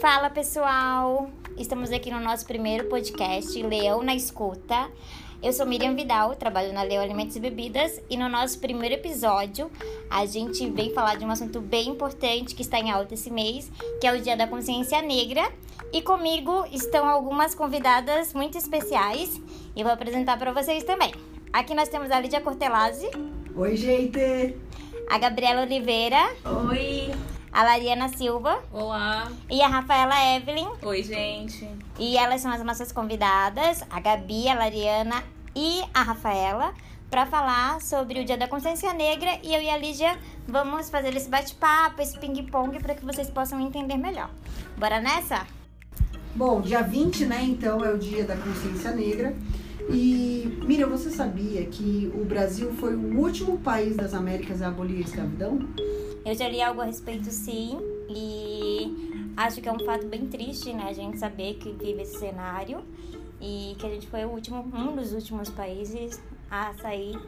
Fala 0.00 0.30
pessoal, 0.30 1.28
estamos 1.58 1.92
aqui 1.92 2.10
no 2.10 2.20
nosso 2.20 2.46
primeiro 2.46 2.88
podcast 2.88 3.62
Leão 3.62 4.02
na 4.02 4.14
Escuta. 4.14 4.90
Eu 5.42 5.52
sou 5.52 5.66
Miriam 5.66 5.94
Vidal, 5.94 6.34
trabalho 6.36 6.72
na 6.72 6.82
Leão 6.82 7.02
Alimentos 7.02 7.36
e 7.36 7.40
Bebidas 7.40 8.00
e 8.08 8.16
no 8.16 8.26
nosso 8.26 8.58
primeiro 8.60 8.94
episódio 8.94 9.70
a 10.08 10.24
gente 10.24 10.70
vem 10.70 10.94
falar 10.94 11.16
de 11.16 11.24
um 11.26 11.30
assunto 11.30 11.60
bem 11.60 11.90
importante 11.90 12.54
que 12.54 12.62
está 12.62 12.80
em 12.80 12.90
alta 12.90 13.12
esse 13.12 13.30
mês, 13.30 13.70
que 14.00 14.06
é 14.06 14.16
o 14.16 14.22
Dia 14.22 14.38
da 14.38 14.46
Consciência 14.46 15.02
Negra. 15.02 15.52
E 15.92 16.00
comigo 16.00 16.64
estão 16.72 17.06
algumas 17.06 17.54
convidadas 17.54 18.32
muito 18.32 18.56
especiais 18.56 19.38
e 19.76 19.82
vou 19.82 19.92
apresentar 19.92 20.38
para 20.38 20.50
vocês 20.50 20.82
também. 20.82 21.12
Aqui 21.52 21.74
nós 21.74 21.90
temos 21.90 22.10
a 22.10 22.18
Lídia 22.18 22.40
Cortelazzi. 22.40 23.10
Oi, 23.54 23.76
gente! 23.76 24.56
A 25.10 25.18
Gabriela 25.18 25.60
Oliveira. 25.60 26.34
Oi! 26.70 27.39
A 27.60 27.62
Lariana 27.62 28.08
Silva. 28.08 28.58
Olá! 28.72 29.30
E 29.50 29.60
a 29.60 29.68
Rafaela 29.68 30.14
Evelyn. 30.34 30.66
Oi, 30.80 31.02
gente! 31.02 31.68
E 31.98 32.16
elas 32.16 32.40
são 32.40 32.50
as 32.50 32.64
nossas 32.64 32.90
convidadas, 32.90 33.84
a 33.90 34.00
Gabi, 34.00 34.48
a 34.48 34.54
Lariana 34.54 35.22
e 35.54 35.82
a 35.92 36.02
Rafaela, 36.02 36.72
para 37.10 37.26
falar 37.26 37.78
sobre 37.82 38.18
o 38.18 38.24
Dia 38.24 38.38
da 38.38 38.48
Consciência 38.48 38.94
Negra. 38.94 39.38
E 39.42 39.54
eu 39.54 39.60
e 39.60 39.68
a 39.68 39.76
Lígia 39.76 40.18
vamos 40.48 40.88
fazer 40.88 41.14
esse 41.14 41.28
bate-papo, 41.28 42.00
esse 42.00 42.18
ping-pong, 42.18 42.80
para 42.80 42.94
que 42.94 43.04
vocês 43.04 43.28
possam 43.28 43.60
entender 43.60 43.98
melhor. 43.98 44.30
Bora 44.78 44.98
nessa? 44.98 45.46
Bom, 46.34 46.62
dia 46.62 46.80
20, 46.80 47.26
né, 47.26 47.42
então, 47.42 47.84
é 47.84 47.92
o 47.92 47.98
Dia 47.98 48.24
da 48.24 48.36
Consciência 48.38 48.92
Negra. 48.92 49.36
E, 49.90 50.58
Miriam, 50.66 50.88
você 50.88 51.10
sabia 51.10 51.66
que 51.66 52.10
o 52.14 52.24
Brasil 52.24 52.72
foi 52.72 52.94
o 52.94 53.18
último 53.18 53.58
país 53.58 53.96
das 53.96 54.14
Américas 54.14 54.62
a 54.62 54.68
abolir 54.68 54.96
a 54.96 55.00
escravidão? 55.00 55.58
Eu 56.24 56.34
já 56.34 56.48
li 56.48 56.60
algo 56.60 56.80
a 56.80 56.84
respeito, 56.84 57.30
sim, 57.30 57.78
e 58.08 59.32
acho 59.36 59.60
que 59.60 59.68
é 59.68 59.72
um 59.72 59.78
fato 59.78 60.06
bem 60.06 60.26
triste, 60.26 60.72
né, 60.72 60.86
a 60.88 60.92
gente 60.92 61.18
saber 61.18 61.54
que 61.54 61.72
vive 61.72 62.02
esse 62.02 62.18
cenário 62.18 62.82
e 63.40 63.74
que 63.78 63.86
a 63.86 63.90
gente 63.90 64.06
foi 64.06 64.24
o 64.24 64.28
último, 64.28 64.64
um 64.74 64.94
dos 64.94 65.12
últimos 65.12 65.48
países 65.48 66.20
a 66.50 66.74
sair 66.74 67.18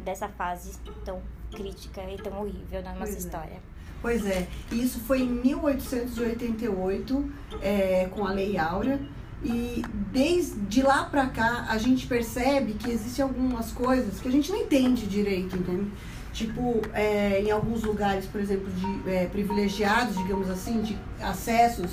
dessa 0.00 0.28
fase 0.28 0.76
tão 1.04 1.20
crítica 1.52 2.02
e 2.10 2.16
tão 2.16 2.40
horrível 2.40 2.82
na 2.82 2.94
nossa 2.94 3.12
Pois 3.12 3.14
é. 3.14 3.18
história. 3.18 3.62
Pois 4.02 4.26
é, 4.26 4.46
isso 4.72 4.98
foi 5.00 5.22
em 5.22 5.28
1888, 5.28 7.32
é, 7.62 8.06
com 8.06 8.26
a 8.26 8.32
Lei 8.32 8.58
Áurea. 8.58 9.00
E 9.44 9.82
desde 10.12 10.82
lá 10.82 11.04
pra 11.04 11.26
cá, 11.26 11.66
a 11.68 11.78
gente 11.78 12.06
percebe 12.06 12.74
que 12.74 12.90
existem 12.90 13.22
algumas 13.22 13.72
coisas 13.72 14.20
que 14.20 14.28
a 14.28 14.30
gente 14.30 14.50
não 14.50 14.58
entende 14.58 15.06
direito, 15.06 15.56
entende? 15.56 15.90
Tipo, 16.36 16.82
é, 16.92 17.40
em 17.40 17.50
alguns 17.50 17.82
lugares, 17.82 18.26
por 18.26 18.38
exemplo, 18.38 18.68
de 18.70 19.10
é, 19.10 19.24
privilegiados, 19.24 20.18
digamos 20.18 20.50
assim, 20.50 20.82
de 20.82 20.94
acessos, 21.18 21.90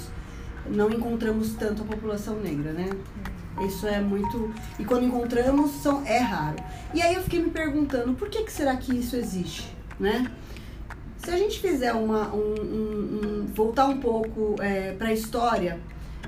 não 0.67 0.89
encontramos 0.91 1.53
tanto 1.53 1.81
a 1.81 1.85
população 1.85 2.35
negra, 2.41 2.73
né? 2.73 2.89
Isso 3.65 3.87
é 3.87 4.01
muito. 4.01 4.53
E 4.77 4.83
quando 4.83 5.05
encontramos, 5.05 5.71
são, 5.81 6.05
é 6.05 6.17
raro. 6.17 6.57
E 6.93 7.01
aí 7.01 7.15
eu 7.15 7.21
fiquei 7.23 7.41
me 7.41 7.51
perguntando, 7.51 8.15
por 8.15 8.27
que, 8.27 8.43
que 8.43 8.51
será 8.51 8.75
que 8.75 8.93
isso 8.93 9.15
existe, 9.15 9.73
né? 9.97 10.29
Se 11.19 11.31
a 11.31 11.37
gente 11.37 11.61
fizer 11.61 11.93
uma. 11.93 12.27
Um, 12.33 12.53
um- 12.59 13.19
um- 13.43 13.47
voltar 13.53 13.85
um 13.87 13.97
pouco 14.01 14.55
para 14.97 15.07
a 15.07 15.13
história, 15.13 15.79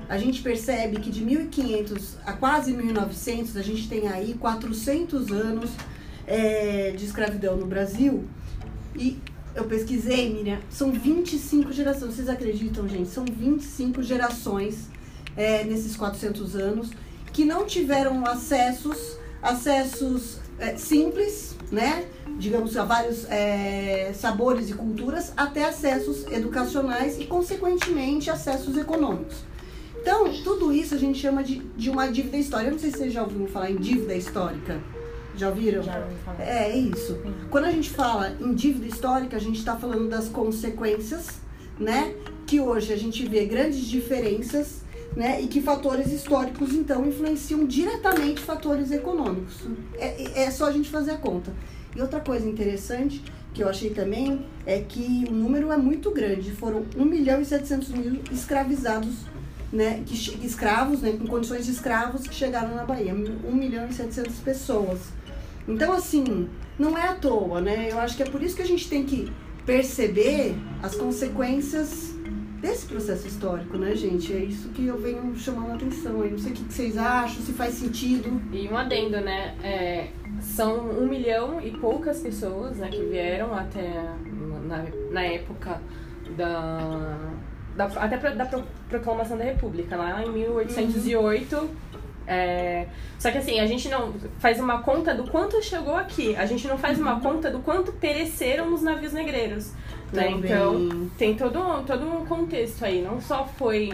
a 0.08 0.16
gente 0.16 0.40
percebe 0.40 1.00
que 1.00 1.10
de 1.10 1.22
1500 1.22 2.16
a 2.24 2.32
quase 2.32 2.72
1900, 2.72 3.58
a 3.58 3.62
gente 3.62 3.86
tem 3.90 4.08
aí 4.08 4.32
400 4.40 5.30
anos 5.32 5.70
é, 6.26 6.92
de 6.96 7.04
escravidão 7.04 7.56
no 7.56 7.66
Brasil. 7.66 8.24
E 8.94 9.18
eu 9.54 9.64
pesquisei, 9.64 10.32
Miriam, 10.32 10.58
são 10.68 10.92
25 10.92 11.72
gerações. 11.72 12.14
Vocês 12.14 12.28
acreditam, 12.28 12.88
gente? 12.88 13.08
São 13.08 13.24
25 13.24 14.02
gerações 14.02 14.88
é, 15.36 15.64
nesses 15.64 15.96
400 15.96 16.56
anos 16.56 16.90
que 17.32 17.44
não 17.44 17.66
tiveram 17.66 18.24
acessos, 18.26 19.18
acessos 19.42 20.38
é, 20.58 20.76
simples, 20.76 21.54
né? 21.70 22.06
Digamos, 22.38 22.76
a 22.76 22.84
vários 22.84 23.26
é, 23.30 24.12
sabores 24.14 24.70
e 24.70 24.74
culturas, 24.74 25.32
até 25.36 25.64
acessos 25.64 26.26
educacionais 26.30 27.18
e, 27.18 27.24
consequentemente, 27.24 28.30
acessos 28.30 28.76
econômicos. 28.76 29.36
Então, 30.00 30.32
tudo 30.44 30.72
isso 30.72 30.94
a 30.94 30.98
gente 30.98 31.18
chama 31.18 31.42
de, 31.42 31.56
de 31.76 31.90
uma 31.90 32.06
dívida 32.06 32.36
histórica. 32.36 32.70
Eu 32.70 32.72
não 32.74 32.78
sei 32.78 32.90
se 32.90 32.98
vocês 32.98 33.12
já 33.12 33.22
ouviram 33.22 33.46
falar 33.46 33.70
em 33.70 33.76
dívida 33.76 34.14
histórica. 34.14 34.80
Já 35.36 35.48
ouviram? 35.48 35.82
Já 35.82 36.06
falar. 36.24 36.40
É, 36.40 36.70
é 36.70 36.76
isso. 36.76 37.20
Quando 37.50 37.64
a 37.64 37.70
gente 37.70 37.90
fala 37.90 38.34
em 38.40 38.54
dívida 38.54 38.86
histórica, 38.86 39.36
a 39.36 39.40
gente 39.40 39.58
está 39.58 39.76
falando 39.76 40.08
das 40.08 40.28
consequências, 40.28 41.40
né? 41.78 42.14
Que 42.46 42.60
hoje 42.60 42.92
a 42.92 42.96
gente 42.96 43.26
vê 43.26 43.44
grandes 43.44 43.86
diferenças, 43.86 44.82
né? 45.14 45.40
E 45.40 45.46
que 45.46 45.60
fatores 45.60 46.12
históricos, 46.12 46.72
então, 46.72 47.06
influenciam 47.06 47.66
diretamente 47.66 48.40
fatores 48.40 48.90
econômicos. 48.90 49.66
É, 49.94 50.44
é 50.44 50.50
só 50.50 50.66
a 50.66 50.72
gente 50.72 50.88
fazer 50.88 51.12
a 51.12 51.16
conta. 51.16 51.52
E 51.94 52.00
outra 52.00 52.20
coisa 52.20 52.46
interessante 52.46 53.22
que 53.54 53.62
eu 53.62 53.68
achei 53.70 53.88
também 53.88 54.44
é 54.66 54.80
que 54.80 55.24
o 55.30 55.32
número 55.32 55.72
é 55.72 55.76
muito 55.78 56.10
grande. 56.10 56.52
Foram 56.52 56.84
1 56.94 57.04
milhão 57.04 57.40
e 57.40 57.44
700 57.44 57.88
mil 57.88 58.20
escravizados, 58.30 59.14
né? 59.72 60.02
Que, 60.04 60.14
escravos, 60.46 61.00
né? 61.00 61.12
Com 61.12 61.26
condições 61.26 61.64
de 61.64 61.72
escravos 61.72 62.26
que 62.26 62.34
chegaram 62.34 62.74
na 62.74 62.84
Bahia. 62.84 63.14
1 63.14 63.54
milhão 63.54 63.88
e 63.88 63.94
700 63.94 64.36
pessoas. 64.40 65.00
Então, 65.68 65.92
assim, 65.92 66.48
não 66.78 66.96
é 66.96 67.08
à 67.08 67.14
toa, 67.14 67.60
né? 67.60 67.88
Eu 67.90 67.98
acho 67.98 68.16
que 68.16 68.22
é 68.22 68.26
por 68.26 68.42
isso 68.42 68.56
que 68.56 68.62
a 68.62 68.66
gente 68.66 68.88
tem 68.88 69.04
que 69.04 69.30
perceber 69.64 70.54
as 70.82 70.94
consequências 70.94 72.14
desse 72.60 72.86
processo 72.86 73.26
histórico, 73.26 73.76
né, 73.76 73.94
gente? 73.94 74.32
É 74.32 74.38
isso 74.38 74.68
que 74.70 74.86
eu 74.86 74.96
venho 74.98 75.34
chamando 75.36 75.72
a 75.72 75.74
atenção. 75.74 76.24
Eu 76.24 76.30
não 76.30 76.38
sei 76.38 76.52
o 76.52 76.54
que 76.54 76.62
vocês 76.72 76.96
acham, 76.96 77.42
se 77.42 77.52
faz 77.52 77.74
sentido. 77.74 78.40
E 78.52 78.68
um 78.68 78.76
adendo, 78.76 79.20
né? 79.20 79.54
é, 79.62 80.08
são 80.40 80.78
um 80.90 81.06
milhão 81.08 81.60
e 81.60 81.70
poucas 81.72 82.20
pessoas 82.20 82.76
né, 82.76 82.88
que 82.88 83.02
vieram 83.04 83.54
até 83.54 84.04
na, 84.68 84.84
na 85.10 85.22
época 85.22 85.80
da. 86.36 87.18
da 87.76 87.84
até 87.86 88.16
pra, 88.16 88.30
da 88.30 88.46
pro- 88.46 88.64
proclamação 88.88 89.36
da 89.36 89.44
República, 89.44 89.96
lá 89.96 90.22
em 90.24 90.30
1808. 90.30 91.70
É, 92.26 92.86
só 93.18 93.30
que 93.30 93.38
assim, 93.38 93.60
a 93.60 93.66
gente 93.66 93.88
não 93.88 94.12
faz 94.38 94.58
uma 94.60 94.82
conta 94.82 95.14
do 95.14 95.24
quanto 95.30 95.62
chegou 95.62 95.94
aqui. 95.96 96.34
A 96.36 96.44
gente 96.46 96.66
não 96.66 96.76
faz 96.76 96.98
uma 96.98 97.20
conta 97.20 97.50
do 97.50 97.60
quanto 97.60 97.92
pereceram 97.92 98.72
os 98.74 98.82
navios 98.82 99.12
negreiros. 99.12 99.70
Né? 100.12 100.30
Então, 100.30 101.08
tem 101.18 101.34
todo, 101.34 101.58
um- 101.60 101.82
todo 101.84 102.04
um 102.06 102.24
contexto 102.26 102.84
aí. 102.84 103.02
Não 103.02 103.20
só 103.20 103.44
foi 103.56 103.92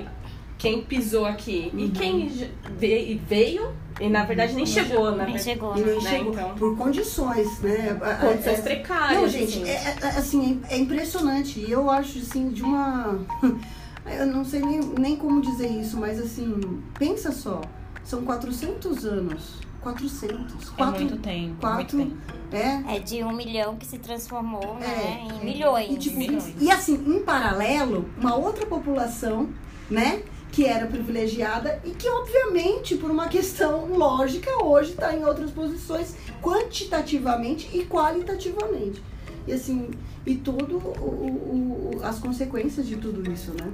quem 0.58 0.82
pisou 0.82 1.24
aqui 1.26 1.72
e 1.76 1.88
quem 1.90 2.30
veio 2.78 3.72
e 4.00 4.08
na 4.08 4.24
verdade 4.24 4.54
nem 4.54 4.64
chegou, 4.64 5.10
na 5.10 5.24
Nem 5.24 5.34
verdade. 5.36 5.42
chegou, 5.44 5.76
E 5.76 5.80
né? 5.80 5.86
nem 5.92 6.02
né, 6.02 6.10
chegou 6.10 6.32
então. 6.32 6.54
por 6.54 6.76
condições, 6.76 7.60
né? 7.60 7.98
Condições 8.20 8.46
É- 8.46 8.60
é- 8.60 8.62
precárias. 8.62 9.20
Não, 9.22 9.28
gente, 9.28 9.58
assim. 9.62 9.68
é, 9.68 9.74
é- 10.02 10.06
assim, 10.18 10.60
é 10.70 10.78
impressionante. 10.78 11.60
E 11.60 11.70
eu 11.70 11.90
acho, 11.90 12.18
assim, 12.18 12.48
de 12.50 12.62
uma... 12.62 13.18
Eu 14.18 14.26
não 14.26 14.44
sei 14.44 14.60
nem, 14.60 14.80
nem 14.98 15.16
como 15.16 15.40
dizer 15.40 15.68
isso, 15.68 15.96
mas, 15.96 16.18
assim, 16.18 16.58
pensa 16.98 17.30
só. 17.30 17.60
São 18.04 18.22
400 18.24 19.04
anos. 19.04 19.54
400. 19.80 20.68
É 20.72 20.76
Quatro, 20.76 21.00
muito 21.00 21.16
tempo, 21.18 21.56
quatro- 21.60 21.96
muito 21.98 22.16
tempo. 22.16 22.56
é, 22.88 22.96
É 22.96 22.98
de 23.00 23.24
um 23.24 23.32
milhão 23.32 23.76
que 23.76 23.84
se 23.84 23.98
transformou 23.98 24.76
né, 24.76 24.86
É. 24.86 25.34
em 25.40 25.44
milhões. 25.44 25.90
E, 25.90 25.96
tipo, 25.96 26.18
Milhões. 26.18 26.54
e 26.60 26.70
assim, 26.70 26.94
em 26.94 27.20
paralelo, 27.24 28.08
uma 28.16 28.36
outra 28.36 28.64
população, 28.64 29.48
né, 29.90 30.22
que 30.52 30.66
era 30.66 30.86
privilegiada 30.86 31.80
e 31.84 31.90
que, 31.90 32.08
obviamente, 32.08 32.94
por 32.96 33.10
uma 33.10 33.26
questão 33.26 33.86
lógica, 33.96 34.62
hoje 34.62 34.90
está 34.92 35.16
em 35.16 35.24
outras 35.24 35.50
posições, 35.50 36.14
quantitativamente 36.40 37.68
e 37.76 37.84
qualitativamente. 37.84 39.02
E 39.46 39.52
assim, 39.52 39.90
e 40.24 40.36
tudo 40.36 40.76
o, 40.76 40.80
o- 41.00 41.98
o- 42.00 42.04
as 42.04 42.20
consequências 42.20 42.86
de 42.86 42.96
tudo 42.96 43.28
isso, 43.32 43.50
né? 43.52 43.68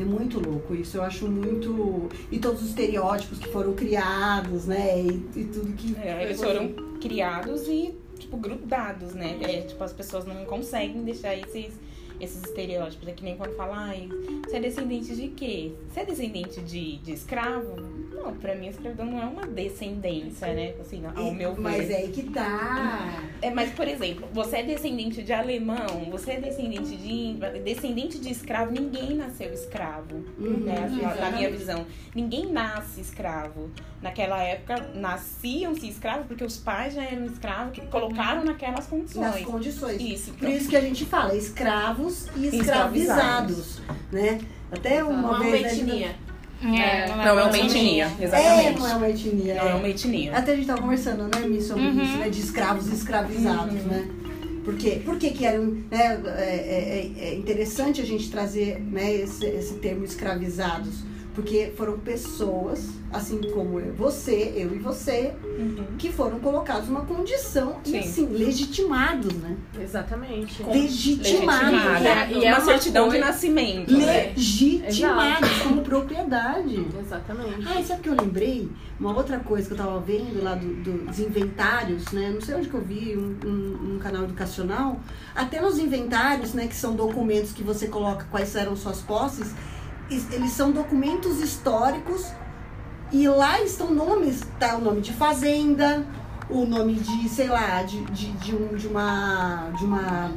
É 0.00 0.04
muito 0.04 0.40
louco 0.40 0.74
isso, 0.74 0.96
eu 0.96 1.02
acho 1.02 1.28
muito. 1.28 2.08
E 2.32 2.38
todos 2.38 2.62
os 2.62 2.70
estereótipos 2.70 3.38
que 3.38 3.48
foram 3.48 3.74
criados, 3.74 4.64
né? 4.64 4.98
E, 4.98 5.40
e 5.40 5.44
tudo 5.44 5.72
que. 5.74 5.94
É, 6.00 6.24
eles 6.24 6.40
foram 6.40 6.72
criados 6.98 7.68
e, 7.68 7.94
tipo, 8.18 8.38
grudados, 8.38 9.12
né? 9.12 9.38
É, 9.42 9.60
tipo, 9.60 9.84
as 9.84 9.92
pessoas 9.92 10.24
não 10.24 10.46
conseguem 10.46 11.02
deixar 11.02 11.36
esses, 11.36 11.74
esses 12.18 12.42
estereótipos. 12.42 13.06
É 13.08 13.12
que 13.12 13.22
nem 13.22 13.36
quando 13.36 13.54
falam, 13.56 13.74
ai, 13.74 14.08
você 14.46 14.56
é 14.56 14.60
descendente 14.60 15.14
de 15.14 15.28
quê? 15.28 15.72
Você 15.90 16.00
é 16.00 16.04
descendente 16.06 16.62
de, 16.62 16.96
de 16.98 17.12
escravo? 17.12 17.74
Não, 18.22 18.34
pra 18.34 18.54
mim 18.54 18.66
a 18.66 18.70
escravidão 18.70 19.06
não 19.06 19.20
é 19.20 19.24
uma 19.24 19.46
descendência, 19.46 20.52
né? 20.52 20.74
Assim, 20.80 21.02
ao 21.06 21.28
E- 21.28 21.34
meu 21.34 21.54
ver. 21.54 21.60
Mas 21.62 21.90
é 21.90 21.96
aí 21.96 22.08
que 22.08 22.24
tá. 22.24 23.22
É, 23.40 23.50
mas, 23.50 23.70
por 23.72 23.88
exemplo, 23.88 24.28
você 24.32 24.58
é 24.58 24.62
descendente 24.62 25.22
de 25.22 25.32
alemão, 25.32 26.08
você 26.10 26.32
é 26.32 26.40
descendente 26.40 26.96
de 26.96 27.10
índio, 27.12 27.62
descendente 27.64 28.18
de 28.18 28.30
escravo, 28.30 28.72
ninguém 28.72 29.14
nasceu 29.16 29.52
escravo, 29.52 30.16
Uhum. 30.38 30.58
né? 30.64 30.84
Assim, 30.84 31.20
na 31.20 31.30
minha 31.30 31.50
visão. 31.50 31.86
Ninguém 32.14 32.46
nasce 32.52 33.00
escravo. 33.00 33.70
Naquela 34.02 34.42
época, 34.42 34.90
nasciam-se 34.94 35.88
escravos 35.88 36.26
porque 36.26 36.44
os 36.44 36.56
pais 36.56 36.94
já 36.94 37.02
eram 37.02 37.26
escravos, 37.26 37.72
que 37.72 37.80
colocaram 37.86 38.44
naquelas 38.44 38.76
Nas 38.80 38.86
condições. 38.86 39.44
condições. 39.46 40.00
Isso. 40.00 40.32
Por 40.34 40.48
isso 40.48 40.68
que 40.68 40.76
a 40.76 40.80
gente 40.80 41.04
fala, 41.04 41.34
escravos 41.34 42.24
escravos 42.26 42.36
e 42.36 42.56
escravizados, 42.56 43.80
né? 44.12 44.38
Até 44.70 45.02
uma, 45.04 45.30
Uma 45.30 45.40
vez... 45.40 45.62
né, 45.62 45.72
etnia. 45.74 46.06
É, 46.08 46.29
É, 46.62 47.08
Não, 47.08 47.38
é 47.38 47.44
uma 47.44 47.58
etnia, 47.58 48.10
É, 48.20 48.24
exatamente. 48.24 48.78
não 48.80 48.88
é 48.88 48.94
uma 48.94 49.08
etnia. 49.08 49.54
Não 49.54 49.62
é 49.68 49.70
é. 49.70 49.74
uma 49.74 49.88
etnia. 49.88 50.36
Até 50.36 50.52
a 50.52 50.56
gente 50.56 50.66
tava 50.66 50.82
conversando, 50.82 51.22
né, 51.24 51.46
Mi, 51.46 51.60
sobre 51.62 51.84
Uhum. 51.84 52.02
isso, 52.02 52.16
né? 52.18 52.28
De 52.28 52.40
escravos 52.40 52.88
e 52.88 52.94
escravizados, 52.94 53.82
né? 53.84 54.06
Por 54.64 54.74
quê? 54.76 55.00
Por 55.04 55.16
que 55.16 55.30
que 55.30 55.46
eram, 55.46 55.64
né, 55.90 56.20
é, 56.36 57.10
é- 57.18 57.24
é 57.30 57.34
interessante 57.34 58.00
a 58.02 58.04
gente 58.04 58.30
trazer 58.30 58.78
né, 58.78 59.10
esse, 59.14 59.46
esse 59.46 59.74
termo 59.74 60.04
escravizados? 60.04 60.96
Porque 61.40 61.72
foram 61.74 61.98
pessoas, 61.98 62.86
assim 63.10 63.40
como 63.54 63.80
eu, 63.80 63.94
você, 63.94 64.52
eu 64.54 64.74
e 64.74 64.78
você, 64.78 65.32
Uhum. 65.42 65.84
que 65.96 66.12
foram 66.12 66.38
colocados 66.38 66.86
numa 66.88 67.00
condição 67.06 67.76
e, 67.86 67.88
Sim. 67.92 67.98
assim, 67.98 68.26
legitimados, 68.26 69.32
né? 69.36 69.56
Exatamente. 69.82 70.62
Legitimados. 70.62 71.62
Legitimada. 71.72 72.00
E 72.00 72.06
é- 72.06 72.38
e 72.40 72.44
é 72.44 72.52
uma 72.52 72.60
certidão 72.60 73.08
de 73.08 73.18
nascimento, 73.18 73.90
né? 73.96 74.34
Legitimados 74.36 75.48
como 75.62 75.80
propriedade. 75.82 76.86
Exatamente. 77.00 77.66
Ah, 77.66 77.80
e 77.80 77.84
sabe 77.84 78.00
o 78.00 78.02
que 78.02 78.08
eu 78.10 78.16
lembrei? 78.20 78.68
Uma 78.98 79.16
outra 79.16 79.38
coisa 79.38 79.66
que 79.66 79.72
eu 79.72 79.78
tava 79.78 79.98
vendo 80.00 80.42
lá 80.44 80.54
do- 80.54 80.74
do- 80.82 81.06
dos 81.06 81.18
inventários, 81.20 82.04
né? 82.12 82.30
Não 82.34 82.40
sei 82.42 82.54
onde 82.54 82.68
que 82.68 82.74
eu 82.74 82.82
vi, 82.82 83.16
um, 83.16 83.34
um- 83.48 83.94
um 83.94 83.98
canal 83.98 84.24
educacional. 84.24 85.00
Até 85.34 85.58
nos 85.58 85.78
inventários, 85.78 86.52
né? 86.52 86.66
Que 86.66 86.76
são 86.76 86.94
documentos 86.94 87.52
que 87.52 87.62
você 87.62 87.86
coloca 87.88 88.26
quais 88.30 88.54
eram 88.54 88.76
suas 88.76 89.00
posses. 89.00 89.54
Es- 90.10 90.30
Eles 90.32 90.50
são 90.52 90.70
documentos 90.72 91.40
históricos 91.40 92.26
e 93.12 93.26
lá 93.28 93.60
estão 93.62 93.92
nomes, 93.92 94.40
tá? 94.58 94.76
O 94.76 94.80
nome 94.80 95.00
de 95.00 95.12
fazenda, 95.12 96.04
o 96.48 96.64
nome 96.66 96.94
de, 96.94 97.28
sei 97.28 97.48
lá, 97.48 97.82
de, 97.82 98.02
de, 98.06 98.30
de, 98.32 98.54
um, 98.54 98.74
de 98.76 98.86
uma... 98.86 99.70
De 99.78 99.84
uma 99.84 100.30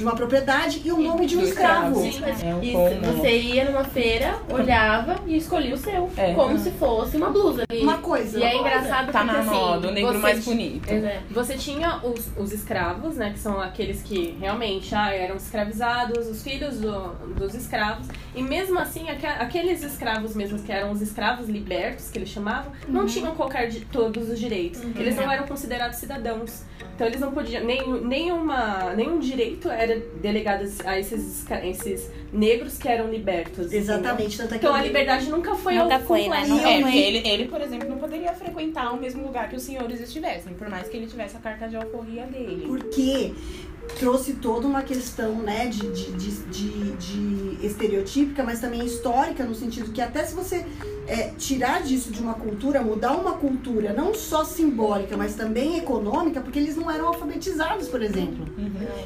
de 0.00 0.04
uma 0.06 0.14
propriedade 0.16 0.80
e 0.82 0.90
o 0.90 0.98
nome 0.98 1.26
de 1.26 1.36
um 1.36 1.42
escravo. 1.42 2.02
escravo. 2.04 2.38
Sim, 2.38 2.46
É 2.48 2.54
um 2.54 2.62
e 2.62 2.72
como- 2.72 3.12
você 3.18 3.36
ia 3.38 3.64
numa 3.66 3.84
feira, 3.84 4.34
olhava 4.48 5.16
e 5.26 5.36
escolhia 5.36 5.74
o 5.74 5.76
seu. 5.76 6.10
É. 6.16 6.32
Como 6.32 6.58
se 6.58 6.70
fosse 6.72 7.18
uma 7.18 7.28
blusa. 7.28 7.64
E, 7.70 7.82
Uma 7.82 7.98
coisa. 7.98 8.38
E 8.38 8.42
é 8.42 8.56
engraçado 8.56 9.12
Tá 9.12 9.20
porque 9.20 9.32
na 9.34 9.40
assim, 9.40 9.50
moda, 9.50 9.88
o 9.88 9.90
negro 9.92 10.12
você 10.12 10.18
mais 10.18 10.44
bonito. 10.44 10.90
É, 10.90 11.20
Você 11.30 11.54
tinha 11.56 11.98
os, 12.02 12.30
os 12.38 12.50
escravos, 12.52 13.16
né? 13.16 13.30
Que 13.32 13.38
são 13.38 13.60
aqueles 13.60 14.02
que 14.02 14.36
realmente 14.40 14.94
ah, 14.94 15.12
eram 15.12 15.36
escravizados, 15.36 16.26
os 16.28 16.42
filhos 16.42 16.78
do- 16.78 17.12
dos 17.34 17.54
escravos. 17.54 18.06
E 18.34 18.42
mesmo 18.42 18.78
assim, 18.78 19.10
aque- 19.10 19.26
aqueles 19.26 19.82
escravos 19.82 20.34
mesmos 20.34 20.62
que 20.62 20.72
eram 20.72 20.92
os 20.92 21.02
escravos 21.02 21.46
libertos, 21.48 22.10
que 22.10 22.16
eles 22.18 22.30
chamavam, 22.30 22.72
não 22.88 23.04
tinham 23.04 23.34
qualquer 23.34 23.68
de 23.68 23.80
todos 23.80 24.30
os 24.30 24.38
direitos. 24.38 24.80
Eles 24.96 25.14
não 25.16 25.30
eram 25.30 25.46
considerados 25.46 25.98
cidadãos. 25.98 26.62
Então 27.00 27.08
eles 27.08 27.20
não 27.22 27.32
podiam. 27.32 27.64
Nem, 27.64 27.80
nenhuma, 28.02 28.92
nenhum 28.94 29.18
direito 29.18 29.70
era 29.70 29.98
delegado 30.20 30.68
a 30.84 30.98
esses, 31.00 31.46
esses 31.64 32.10
negros 32.30 32.76
que 32.76 32.86
eram 32.86 33.08
libertos. 33.10 33.72
Exatamente. 33.72 34.36
Tanto 34.36 34.54
é 34.54 34.58
que 34.58 34.66
Então 34.66 34.76
a 34.76 34.80
eu- 34.80 34.86
liberdade 34.86 35.30
nunca 35.30 35.54
foi 35.54 35.76
Nunca 35.76 35.94
ao 35.94 36.00
foi, 36.02 36.28
né? 36.28 36.42
É, 36.62 36.94
ele, 36.98 37.26
ele, 37.26 37.44
por 37.46 37.58
exemplo, 37.62 37.88
não 37.88 37.96
poderia 37.96 38.34
frequentar 38.34 38.92
o 38.92 39.00
mesmo 39.00 39.22
lugar 39.22 39.48
que 39.48 39.56
os 39.56 39.62
senhores 39.62 39.98
estivessem, 39.98 40.52
por 40.52 40.68
mais 40.68 40.88
que 40.90 40.96
ele 40.98 41.06
tivesse 41.06 41.38
a 41.38 41.40
carta 41.40 41.66
de 41.68 41.76
alforria 41.76 42.24
dele. 42.26 42.64
porque 42.68 43.32
trouxe 43.98 44.34
toda 44.34 44.66
uma 44.66 44.82
questão 44.82 45.34
né, 45.36 45.66
de, 45.66 45.90
de, 45.92 46.12
de, 46.12 46.92
de- 46.92 47.66
estereotípica, 47.66 48.42
mas 48.42 48.60
também 48.60 48.84
histórica, 48.84 49.44
no 49.44 49.54
sentido 49.54 49.92
que 49.92 50.00
até 50.00 50.24
se 50.24 50.34
você 50.34 50.64
é, 51.06 51.28
tirar 51.36 51.82
disso 51.82 52.10
de 52.10 52.20
uma 52.22 52.34
cultura, 52.34 52.80
mudar 52.82 53.12
uma 53.12 53.34
cultura, 53.34 53.92
não 53.92 54.14
só 54.14 54.44
simbólica, 54.44 55.16
mas 55.16 55.34
também 55.34 55.76
econômica, 55.76 56.40
porque 56.40 56.58
eles 56.58 56.76
não 56.76 56.90
eram 56.90 57.08
alfabetizados, 57.08 57.88
por 57.88 58.02
exemplo. 58.02 58.46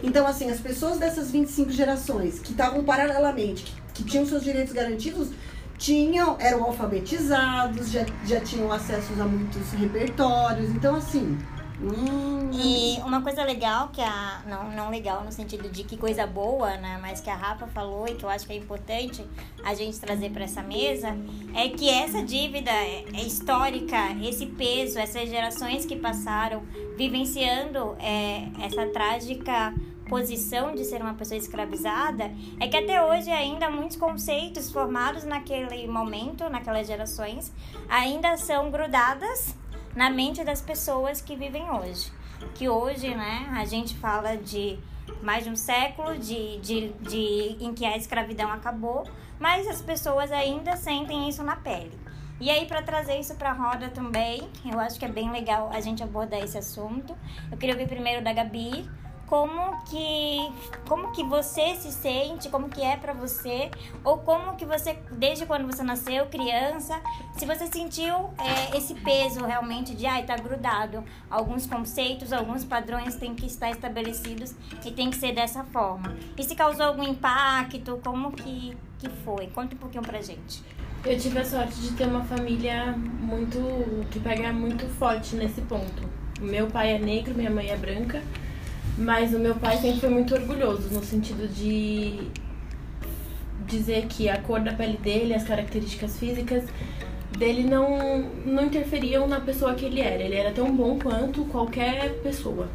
Então, 0.03 0.27
assim, 0.27 0.51
as 0.51 0.61
pessoas 0.61 0.99
dessas 0.99 1.31
25 1.31 1.71
gerações 1.73 2.39
que 2.39 2.53
estavam 2.53 2.85
paralelamente, 2.85 3.65
que, 3.93 4.03
que 4.05 4.11
tinham 4.11 4.25
seus 4.27 4.45
direitos 4.45 4.73
garantidos, 4.73 5.29
tinham, 5.77 6.37
eram 6.39 6.63
alfabetizados, 6.65 7.91
já, 7.91 8.07
já 8.25 8.41
tinham 8.41 8.71
acesso 8.71 9.13
a 9.21 9.25
muitos 9.25 9.73
repertórios. 9.73 10.71
Então, 10.71 10.95
assim. 10.95 11.37
Hum, 11.85 12.51
E 12.53 13.01
uma 13.03 13.23
coisa 13.23 13.45
legal 13.45 13.89
que 13.89 14.01
a. 14.01 14.43
Não, 14.47 14.71
não 14.71 14.91
legal 14.91 15.25
no 15.25 15.33
sentido 15.33 15.69
de 15.69 15.85
que 15.85 15.97
coisa 15.97 16.27
boa, 16.27 16.77
né? 16.77 16.99
Mas 17.01 17.21
que 17.21 17.31
a 17.31 17.35
Rafa 17.35 17.67
falou 17.67 18.07
e 18.09 18.15
que 18.15 18.25
eu 18.25 18.29
acho 18.29 18.47
que 18.47 18.53
é 18.53 18.57
importante 18.57 19.25
a 19.65 19.75
gente 19.75 19.99
trazer 19.99 20.31
para 20.31 20.45
essa 20.45 20.63
mesa 20.63 21.17
é 21.55 21.69
que 21.69 21.89
essa 21.89 22.23
dívida 22.23 22.71
é 22.71 23.23
histórica, 23.25 23.97
esse 24.23 24.47
peso, 24.47 24.99
essas 24.99 25.29
gerações 25.29 25.85
que 25.85 25.97
passaram 25.97 26.63
vivenciando 26.97 27.97
é, 28.01 28.49
essa 28.63 28.87
trágica 28.87 29.75
posição 30.09 30.75
de 30.75 30.85
ser 30.85 31.01
uma 31.01 31.15
pessoa 31.15 31.39
escravizada 31.39 32.31
é 32.61 32.69
que 32.69 32.77
até 32.77 33.03
hoje 33.03 33.31
ainda 33.31 33.71
muitos 33.71 33.97
conceitos 33.97 34.71
formados 34.71 35.25
naquele 35.25 35.87
momento, 35.89 36.49
naquelas 36.49 36.87
gerações, 36.87 37.53
ainda 37.89 38.37
são 38.37 38.71
grudadas 38.71 39.55
na 39.94 40.11
mente 40.11 40.44
das 40.44 40.61
pessoas 40.61 41.20
que 41.20 41.37
vivem 41.37 41.70
hoje. 41.70 42.12
Que 42.55 42.69
hoje, 42.69 43.14
né, 43.14 43.49
a 43.55 43.64
gente 43.64 43.96
fala 43.96 44.37
de 44.37 44.79
mais 45.23 45.44
de 45.44 45.50
um 45.50 45.56
século 45.56 46.17
de, 46.19 46.58
de, 46.58 46.88
de, 47.00 47.56
em 47.61 47.75
que 47.75 47.85
a 47.85 47.96
escravidão 47.96 48.50
acabou, 48.50 49.05
mas 49.38 49.67
as 49.67 49.81
pessoas 49.82 50.32
ainda 50.32 50.76
sentem 50.76 51.29
isso 51.29 51.43
na 51.43 51.56
pele. 51.56 51.99
E 52.41 52.50
aí, 52.50 52.67
para 52.67 52.82
trazer 52.82 53.19
isso 53.19 53.35
para 53.37 53.50
a 53.50 53.52
roda 53.52 53.88
também, 53.88 54.49
eu 54.64 54.79
acho 54.81 54.99
que 54.99 55.05
é 55.05 55.08
bem 55.08 55.31
legal 55.31 55.70
a 55.73 55.81
gente 55.81 56.02
abordar 56.02 56.40
esse 56.40 56.58
assunto. 56.58 57.17
Eu 57.50 57.56
queria 57.56 57.75
ouvir 57.75 57.88
primeiro 57.88 58.25
da 58.25 58.32
Gabi, 58.32 58.88
como 59.26 59.82
que 59.85 60.53
como 60.88 61.12
que 61.12 61.23
você 61.25 61.75
se 61.76 61.91
sente, 61.93 62.49
como 62.49 62.69
que 62.69 62.82
é 62.82 62.97
pra 62.97 63.12
você, 63.12 63.71
ou 64.03 64.19
como 64.19 64.56
que 64.56 64.65
você 64.65 64.99
desde 65.12 65.47
quando 65.47 65.67
você 65.67 65.82
nasceu, 65.82 66.26
criança, 66.26 67.00
se 67.37 67.47
você 67.47 67.67
sentiu 67.67 68.31
é, 68.38 68.76
esse 68.76 68.94
peso 68.94 69.44
realmente 69.44 69.94
de 69.94 70.06
ai 70.06 70.25
tá 70.25 70.37
grudado, 70.37 71.05
alguns 71.31 71.67
conceitos, 71.67 72.32
alguns 72.32 72.65
padrões 72.65 73.17
têm 73.17 73.35
que 73.35 73.47
estar 73.47 73.71
estabelecidos 73.71 74.55
e 74.85 74.91
tem 74.91 75.11
que 75.11 75.17
ser 75.17 75.32
dessa 75.32 75.65
forma. 75.65 76.17
E 76.37 76.43
se 76.43 76.55
causou 76.55 76.87
algum 76.87 77.03
impacto, 77.03 78.00
como 78.03 78.32
que 78.32 78.76
que 78.99 79.09
foi? 79.25 79.47
Conta 79.49 79.75
um 79.75 79.79
pouquinho 79.79 80.03
pra 80.03 80.21
gente. 80.21 80.62
Eu 81.05 81.19
tive 81.19 81.38
a 81.38 81.44
sorte 81.44 81.75
de 81.81 81.93
ter 81.93 82.06
uma 82.06 82.25
família 82.25 82.93
muito. 82.97 83.59
que 84.11 84.19
pega 84.19 84.53
muito 84.53 84.87
forte 84.94 85.37
nesse 85.37 85.61
ponto. 85.62 86.03
Meu 86.41 86.67
pai 86.67 86.94
é 86.94 86.99
negro, 86.99 87.35
minha 87.35 87.50
mãe 87.50 87.69
é 87.69 87.76
branca, 87.76 88.23
mas 88.96 89.35
o 89.35 89.38
meu 89.38 89.55
pai 89.55 89.76
sempre 89.79 90.00
foi 90.00 90.08
muito 90.08 90.35
orgulhoso, 90.35 90.88
no 90.93 91.02
sentido 91.02 91.49
de 91.49 92.30
dizer 93.66 94.07
que 94.07 94.28
a 94.28 94.40
cor 94.40 94.61
da 94.61 94.73
pele 94.73 94.97
dele, 94.99 95.35
as 95.35 95.45
características 95.45 96.19
físicas 96.19 96.64
dele 97.38 97.64
não, 97.64 98.23
não 98.45 98.64
interferiam 98.64 99.26
na 99.26 99.40
pessoa 99.40 99.75
que 99.75 99.85
ele 99.85 100.00
era. 100.00 100.23
Ele 100.23 100.37
era 100.37 100.52
tão 100.52 100.75
bom 100.75 100.99
quanto 100.99 101.45
qualquer 101.47 102.14
pessoa, 102.23 102.69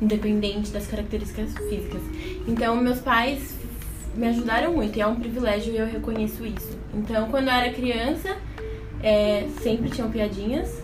independente 0.00 0.70
das 0.70 0.86
características 0.86 1.52
físicas. 1.68 2.02
Então, 2.46 2.76
meus 2.76 3.00
pais 3.00 3.58
me 4.14 4.28
ajudaram 4.28 4.72
muito 4.72 4.96
e 4.96 5.00
é 5.00 5.06
um 5.06 5.16
privilégio 5.16 5.72
e 5.72 5.78
eu 5.78 5.86
reconheço 5.86 6.44
isso. 6.44 6.78
Então, 6.94 7.28
quando 7.28 7.48
eu 7.48 7.54
era 7.54 7.72
criança, 7.72 8.36
é, 9.02 9.46
sempre 9.62 9.90
tinham 9.90 10.10
piadinhas, 10.10 10.79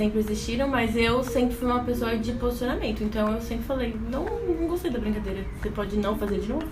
sempre 0.00 0.18
existiram, 0.20 0.66
mas 0.66 0.96
eu 0.96 1.22
sempre 1.22 1.54
fui 1.54 1.68
uma 1.68 1.84
pessoa 1.84 2.16
de 2.16 2.32
posicionamento. 2.32 3.04
Então, 3.04 3.34
eu 3.34 3.40
sempre 3.42 3.64
falei: 3.64 3.94
não, 4.10 4.24
não 4.24 4.66
gostei 4.66 4.90
da 4.90 4.98
brincadeira, 4.98 5.44
você 5.60 5.68
pode 5.68 5.96
não 5.98 6.16
fazer 6.16 6.40
de 6.40 6.48
novo. 6.48 6.66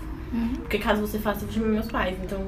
Porque 0.61 0.77
caso 0.79 1.01
você 1.01 1.19
faça, 1.19 1.41
eu 1.41 1.47
vou 1.47 1.53
chamar 1.53 1.67
meus 1.67 1.87
pais. 1.87 2.15
Então, 2.23 2.39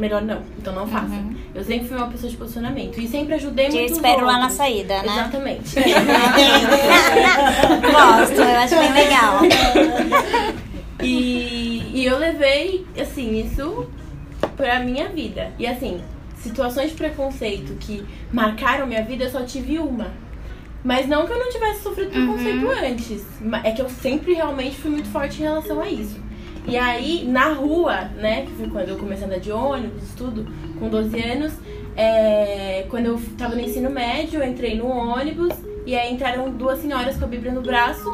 melhor 0.00 0.22
não. 0.22 0.42
Então, 0.56 0.72
não 0.72 0.86
faça. 0.86 1.14
Eu 1.54 1.64
sempre 1.64 1.88
fui 1.88 1.96
uma 1.96 2.08
pessoa 2.08 2.30
de 2.30 2.36
posicionamento. 2.36 3.00
E 3.00 3.08
sempre 3.08 3.34
ajudei 3.34 3.68
Te 3.68 3.76
muito 3.76 3.90
os 3.90 3.96
espero 3.96 4.24
lá 4.24 4.38
na 4.38 4.50
saída, 4.50 5.02
né? 5.02 5.12
Exatamente. 5.12 5.74
Gosto, 7.92 8.40
eu 8.40 8.58
acho 8.58 8.76
bem 8.76 8.92
legal. 8.92 9.40
E, 11.02 11.90
e 11.94 12.04
eu 12.04 12.18
levei, 12.18 12.84
assim, 13.00 13.40
isso 13.40 13.88
pra 14.56 14.80
minha 14.80 15.08
vida. 15.08 15.52
E 15.58 15.66
assim, 15.66 16.00
situações 16.36 16.90
de 16.90 16.96
preconceito 16.96 17.74
que 17.78 18.04
marcaram 18.32 18.86
minha 18.86 19.04
vida, 19.04 19.24
eu 19.24 19.30
só 19.30 19.42
tive 19.42 19.78
uma. 19.78 20.27
Mas 20.84 21.06
não 21.08 21.26
que 21.26 21.32
eu 21.32 21.38
não 21.38 21.50
tivesse 21.50 21.82
sofrido 21.82 22.10
preconceito 22.10 22.66
antes. 22.70 23.24
ma- 23.40 23.60
É 23.64 23.72
que 23.72 23.82
eu 23.82 23.88
sempre 23.88 24.32
realmente 24.34 24.76
fui 24.76 24.90
muito 24.90 25.08
forte 25.08 25.40
em 25.40 25.44
relação 25.44 25.80
a 25.80 25.88
isso. 25.88 26.18
E 26.66 26.76
aí, 26.76 27.26
na 27.26 27.52
rua, 27.52 28.04
né, 28.16 28.42
que 28.44 28.52
foi 28.52 28.68
quando 28.68 28.88
eu 28.90 28.96
comecei 28.96 29.24
a 29.24 29.26
andar 29.26 29.40
de 29.40 29.50
ônibus, 29.50 30.12
tudo, 30.16 30.46
com 30.78 30.88
12 30.88 31.18
anos, 31.18 31.54
é, 31.96 32.86
quando 32.90 33.06
eu 33.06 33.20
tava 33.36 33.54
no 33.54 33.60
ensino 33.60 33.90
médio, 33.90 34.40
eu 34.42 34.48
entrei 34.48 34.76
no 34.76 34.86
ônibus 34.86 35.52
e 35.86 35.96
aí 35.96 36.12
entraram 36.12 36.50
duas 36.50 36.78
senhoras 36.80 37.16
com 37.16 37.24
a 37.24 37.28
Bíblia 37.28 37.52
no 37.52 37.62
braço 37.62 38.08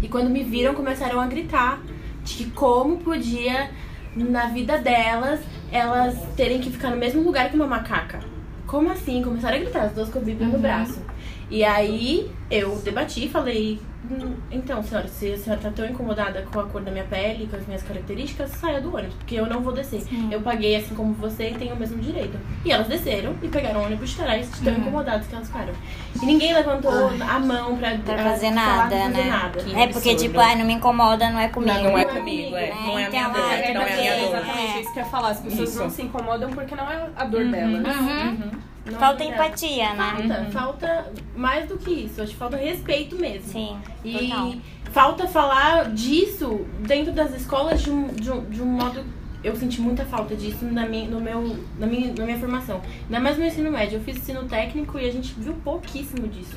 e 0.00 0.08
quando 0.08 0.30
me 0.30 0.44
viram, 0.44 0.72
começaram 0.74 1.20
a 1.20 1.26
gritar 1.26 1.80
de 2.24 2.34
que 2.34 2.50
como 2.52 2.98
podia, 2.98 3.70
na 4.14 4.46
vida 4.46 4.78
delas, 4.78 5.40
elas 5.72 6.16
terem 6.36 6.60
que 6.60 6.70
ficar 6.70 6.90
no 6.90 6.96
mesmo 6.96 7.22
lugar 7.22 7.50
que 7.50 7.56
uma 7.56 7.66
macaca. 7.66 8.20
Como 8.66 8.90
assim? 8.90 9.20
Começaram 9.22 9.56
a 9.56 9.60
gritar, 9.60 9.82
as 9.82 9.92
duas 9.92 10.08
com 10.08 10.18
a 10.18 10.22
Bíblia 10.22 10.46
no 10.48 10.58
braço. 10.58 11.02
E 11.50 11.64
aí 11.64 12.30
eu 12.50 12.76
debati 12.76 13.24
e 13.24 13.28
falei, 13.28 13.80
Hum, 14.10 14.34
Então, 14.50 14.82
senhora, 14.82 15.06
se 15.08 15.32
a 15.32 15.36
senhora 15.36 15.60
tá 15.60 15.70
tão 15.70 15.84
incomodada 15.84 16.42
com 16.50 16.60
a 16.60 16.64
cor 16.64 16.80
da 16.80 16.90
minha 16.90 17.04
pele, 17.04 17.46
com 17.50 17.56
as 17.56 17.66
minhas 17.66 17.82
características, 17.82 18.50
saia 18.52 18.80
do 18.80 18.94
ônibus, 18.94 19.14
porque 19.16 19.34
eu 19.34 19.44
não 19.46 19.60
vou 19.60 19.72
descer. 19.72 20.02
Eu 20.30 20.40
paguei 20.40 20.76
assim 20.76 20.94
como 20.94 21.12
você 21.14 21.50
e 21.50 21.54
tenho 21.54 21.74
o 21.74 21.78
mesmo 21.78 21.98
direito. 21.98 22.38
E 22.64 22.70
elas 22.72 22.86
desceram 22.86 23.34
e 23.42 23.48
pegaram 23.48 23.80
o 23.80 23.84
ônibus 23.84 24.10
de 24.10 24.16
trás, 24.16 24.50
de 24.50 24.60
tão 24.62 24.72
incomodadas 24.72 25.26
que 25.26 25.34
elas 25.34 25.48
ficaram. 25.48 25.74
E 26.22 26.24
ninguém 26.24 26.54
levantou 26.54 27.10
a 27.20 27.38
mão 27.40 27.76
pra, 27.76 27.98
Pra 27.98 28.14
ah, 28.14 28.30
fazer 28.30 28.48
falar, 28.48 28.54
nada, 28.54 28.96
fazer 28.96 29.08
né? 29.08 29.24
nada. 29.30 29.64
É 29.76 29.86
porque, 29.88 30.14
tipo, 30.14 30.40
ai, 30.40 30.56
não 30.56 30.64
me 30.64 30.74
incomoda, 30.74 31.28
não 31.30 31.40
é 31.40 31.48
comigo. 31.48 31.74
Não, 31.74 31.82
não 31.82 31.90
é 31.90 31.92
Não 31.92 31.98
é 31.98 32.04
comigo, 32.04 32.56
é. 32.56 32.70
Não 32.70 32.98
é 32.98 33.04
a 33.06 33.10
minha 33.10 33.28
dor, 33.28 33.42
ah, 33.44 33.54
É 33.54 33.74
não 33.74 33.82
é 33.82 33.92
a 33.92 33.96
minha 33.96 34.16
dor. 34.16 34.28
exatamente 34.28 34.76
É. 34.78 34.80
isso 34.80 34.92
que 34.92 34.98
eu 35.00 35.04
ia 35.04 35.10
falar. 35.10 35.28
As 35.30 35.40
pessoas 35.40 35.68
Isso. 35.68 35.78
não 35.80 35.90
se 35.90 36.02
incomodam 36.02 36.50
porque 36.50 36.74
não 36.74 36.90
é 36.90 37.10
a 37.16 37.24
dor 37.24 37.44
delas. 37.44 37.96
Uhum. 37.96 38.50
Não 38.86 38.98
Falta 38.98 39.22
é 39.22 39.26
empatia, 39.28 39.92
né? 39.94 40.14
Falta, 40.28 40.50
falta 40.50 41.12
mais 41.36 41.68
do 41.68 41.76
que 41.76 41.90
isso. 41.90 42.22
Acho 42.22 42.32
que 42.32 42.38
falta 42.38 42.56
respeito 42.56 43.16
mesmo. 43.16 43.52
Sim, 43.52 43.76
E 44.04 44.28
total. 44.28 44.52
falta 44.92 45.26
falar 45.26 45.90
disso 45.90 46.64
dentro 46.80 47.12
das 47.12 47.34
escolas 47.34 47.82
de 47.82 47.90
um, 47.90 48.08
de 48.08 48.30
um, 48.30 48.44
de 48.44 48.62
um 48.62 48.66
modo. 48.66 49.04
Eu 49.44 49.54
senti 49.54 49.80
muita 49.80 50.04
falta 50.04 50.34
disso 50.34 50.64
na 50.64 50.86
minha, 50.86 51.08
no 51.08 51.20
meu, 51.20 51.56
na, 51.78 51.86
minha, 51.86 52.12
na 52.12 52.24
minha 52.24 52.38
formação. 52.38 52.80
Ainda 53.04 53.20
mais 53.20 53.36
no 53.38 53.44
ensino 53.44 53.70
médio. 53.70 53.98
Eu 53.98 54.02
fiz 54.02 54.16
ensino 54.16 54.44
técnico 54.44 54.98
e 54.98 55.06
a 55.06 55.12
gente 55.12 55.34
viu 55.38 55.52
pouquíssimo 55.62 56.26
disso. 56.26 56.56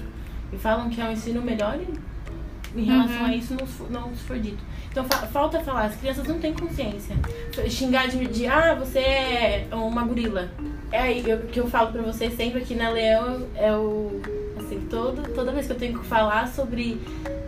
E 0.54 0.58
falam 0.58 0.90
que 0.90 1.00
é 1.02 1.06
um 1.06 1.12
ensino 1.12 1.42
melhor 1.42 1.78
e 1.80 1.88
em 2.76 2.84
relação 2.84 3.26
a 3.26 3.36
isso 3.36 3.56
não, 3.90 4.02
não 4.02 4.16
se 4.16 4.24
for 4.24 4.40
dito. 4.40 4.64
Então 4.92 5.04
fa- 5.06 5.28
falta 5.28 5.60
falar, 5.62 5.86
as 5.86 5.96
crianças 5.96 6.28
não 6.28 6.38
têm 6.40 6.54
consciência. 6.54 7.16
Xingar 7.70 8.08
de, 8.08 8.26
de 8.28 8.46
ah, 8.48 8.76
você 8.76 9.00
é 9.00 9.68
uma 9.72 10.04
gorila. 10.04 10.50
É 10.92 11.00
aí 11.00 11.24
eu- 11.30 11.40
que 11.40 11.60
eu 11.60 11.68
falo 11.70 11.92
pra 11.92 12.02
vocês 12.02 12.36
sempre 12.36 12.62
aqui 12.62 12.76
na 12.76 12.90
Leão 12.90 13.46
é 13.56 13.72
o. 13.74 14.22
Assim, 14.58 14.86
todo, 14.90 15.22
toda 15.34 15.52
vez 15.52 15.66
que 15.66 15.72
eu 15.74 15.78
tenho 15.78 15.98
que 16.00 16.06
falar 16.06 16.48
sobre 16.48 17.00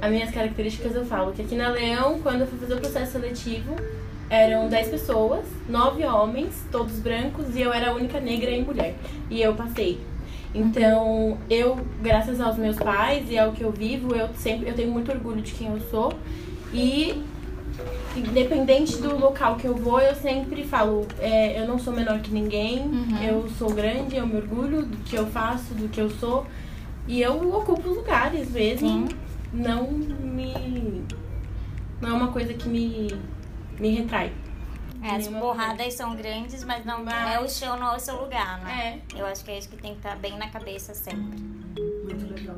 as 0.01 0.09
minhas 0.11 0.31
características, 0.31 0.95
eu 0.95 1.05
falo 1.05 1.31
que 1.33 1.41
aqui 1.41 1.55
na 1.55 1.69
Leão, 1.69 2.19
quando 2.19 2.41
eu 2.41 2.47
fui 2.47 2.57
fazer 2.59 2.73
o 2.75 2.79
processo 2.79 3.11
seletivo, 3.13 3.75
eram 4.29 4.67
10 4.67 4.87
pessoas, 4.89 5.45
9 5.69 6.03
homens, 6.05 6.65
todos 6.71 6.93
brancos, 6.99 7.55
e 7.55 7.61
eu 7.61 7.71
era 7.71 7.91
a 7.91 7.93
única 7.93 8.19
negra 8.19 8.49
e 8.49 8.63
mulher. 8.63 8.95
E 9.29 9.41
eu 9.41 9.53
passei. 9.53 9.99
Então, 10.53 11.37
eu, 11.49 11.79
graças 12.01 12.39
aos 12.39 12.57
meus 12.57 12.77
pais 12.77 13.29
e 13.29 13.37
ao 13.37 13.51
que 13.53 13.63
eu 13.63 13.71
vivo, 13.71 14.15
eu 14.15 14.29
sempre 14.35 14.69
eu 14.69 14.75
tenho 14.75 14.91
muito 14.91 15.11
orgulho 15.11 15.41
de 15.41 15.51
quem 15.51 15.67
eu 15.67 15.79
sou. 15.89 16.13
E 16.71 17.23
independente 18.15 18.97
do 18.97 19.17
local 19.17 19.55
que 19.55 19.65
eu 19.65 19.75
vou, 19.75 19.99
eu 19.99 20.13
sempre 20.15 20.63
falo, 20.63 21.07
é, 21.19 21.59
eu 21.59 21.67
não 21.67 21.79
sou 21.79 21.91
menor 21.91 22.19
que 22.19 22.31
ninguém, 22.31 22.81
eu 23.25 23.49
sou 23.57 23.73
grande, 23.73 24.15
eu 24.15 24.27
me 24.27 24.35
orgulho 24.37 24.83
do 24.83 24.97
que 24.97 25.15
eu 25.15 25.25
faço, 25.25 25.73
do 25.73 25.89
que 25.89 25.99
eu 25.99 26.09
sou. 26.09 26.45
E 27.07 27.21
eu 27.21 27.53
ocupo 27.55 27.89
os 27.89 27.97
lugares 27.97 28.51
mesmo. 28.51 28.87
Não 29.51 29.91
me. 29.91 31.03
Não 31.99 32.09
é 32.09 32.13
uma 32.13 32.27
coisa 32.29 32.53
que 32.53 32.67
me, 32.69 33.07
me 33.79 33.89
retrai. 33.89 34.31
É, 35.03 35.17
as 35.17 35.27
porradas 35.27 35.93
são 35.93 36.15
grandes, 36.15 36.63
mas 36.63 36.85
não 36.85 37.07
é 37.09 37.37
o 37.39 37.49
chão, 37.49 37.77
não 37.77 37.93
é 37.93 37.97
o 37.97 37.99
seu 37.99 38.21
lugar, 38.21 38.63
né? 38.63 39.01
É. 39.13 39.19
Eu 39.19 39.25
acho 39.25 39.43
que 39.43 39.51
é 39.51 39.57
isso 39.57 39.67
que 39.69 39.75
tem 39.75 39.91
que 39.91 39.97
estar 39.97 40.15
bem 40.15 40.37
na 40.37 40.49
cabeça 40.49 40.93
sempre. 40.93 41.39
Muito 42.03 42.33
legal. 42.33 42.55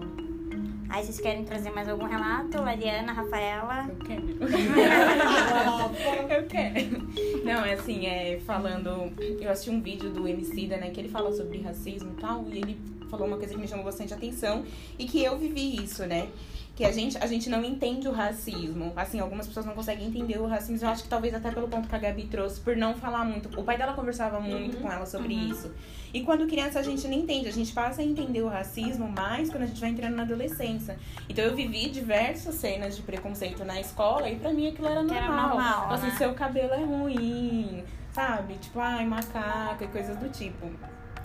Aí 0.87 1.03
vocês 1.03 1.19
querem 1.19 1.43
trazer 1.43 1.71
mais 1.71 1.89
algum 1.89 2.05
relato? 2.05 2.57
Lariana, 2.61 3.11
Rafaela? 3.11 3.87
Eu 3.89 3.95
quero. 3.95 4.23
eu 6.31 6.47
quero. 6.47 7.43
Não, 7.43 7.65
é 7.65 7.73
assim, 7.73 8.05
é 8.05 8.39
falando. 8.45 9.11
Eu 9.41 9.49
assisti 9.49 9.71
um 9.71 9.81
vídeo 9.81 10.11
do 10.11 10.27
Emicida, 10.27 10.77
né? 10.77 10.91
Que 10.91 11.01
ele 11.01 11.09
fala 11.09 11.31
sobre 11.33 11.59
racismo 11.61 12.13
e 12.15 12.21
tal. 12.21 12.45
E 12.47 12.57
ele 12.59 12.79
falou 13.09 13.27
uma 13.27 13.37
coisa 13.37 13.53
que 13.53 13.59
me 13.59 13.67
chamou 13.67 13.83
bastante 13.83 14.13
atenção. 14.13 14.63
E 14.99 15.05
que 15.05 15.23
eu 15.23 15.37
vivi 15.37 15.83
isso, 15.83 16.05
né? 16.05 16.29
Que 16.75 16.84
a 16.84 16.91
gente, 16.91 17.17
a 17.17 17.25
gente 17.25 17.50
não 17.50 17.63
entende 17.63 18.05
o 18.05 18.12
racismo. 18.12 18.91
Assim, 18.98 19.20
algumas 19.22 19.48
pessoas 19.48 19.65
não 19.65 19.74
conseguem 19.74 20.08
entender 20.08 20.38
o 20.39 20.46
racismo. 20.46 20.86
Eu 20.86 20.89
acho 20.91 21.03
que 21.03 21.10
talvez 21.10 21.34
até 21.34 21.50
pelo 21.50 21.70
ponto 21.70 21.88
que 21.88 21.96
a 21.96 21.98
Gabi 21.98 22.25
trouxe, 22.25 22.60
por 22.60 22.75
não 22.75 22.94
falar 22.96 23.24
muito. 23.24 23.48
O 23.58 23.63
pai 23.63 23.77
dela 23.77 23.94
conversava 23.94 24.41
muito 24.41 24.75
com 24.77 24.91
ela 24.91 25.05
sobre 25.05 25.34
isso. 25.34 25.72
E 26.13 26.22
quando 26.22 26.46
criança 26.48 26.79
a 26.79 26.84
gente 26.84 27.08
não 27.08 27.13
entende, 27.15 27.48
a 27.48 27.51
gente 27.51 27.72
passa 27.74 28.01
a 28.01 28.03
entender 28.03 28.41
o 28.41 28.50
racismo 28.50 29.08
mais 29.08 29.50
quando 29.50 29.63
a 29.63 29.65
gente 29.67 29.79
vai 29.79 29.89
entrando 29.89 30.15
na 30.15 30.24
adolescência. 30.24 30.98
Então 31.29 31.46
eu 31.46 31.55
vivi 31.55 31.89
diversas 31.89 32.55
cenas 32.55 32.96
de 32.98 33.01
preconceito 33.03 33.63
na 33.63 33.79
escola 33.79 34.29
e 34.29 34.36
pra 34.38 34.51
mim 34.51 34.67
aquilo 34.67 34.88
era 34.89 35.01
normal. 35.01 35.17
era 35.24 35.27
normal, 35.48 35.84
Então, 35.86 35.91
assim, 35.91 36.08
né? 36.08 36.15
seu 36.17 36.34
cabelo 36.34 36.74
é 36.74 36.84
ruim, 36.84 37.84
sabe? 38.12 38.55
Tipo, 38.55 38.79
ai, 38.82 39.05
macaco 39.05 39.82
e 39.84 39.88
coisas 39.88 40.17
do 40.17 40.27
tipo. 40.29 40.70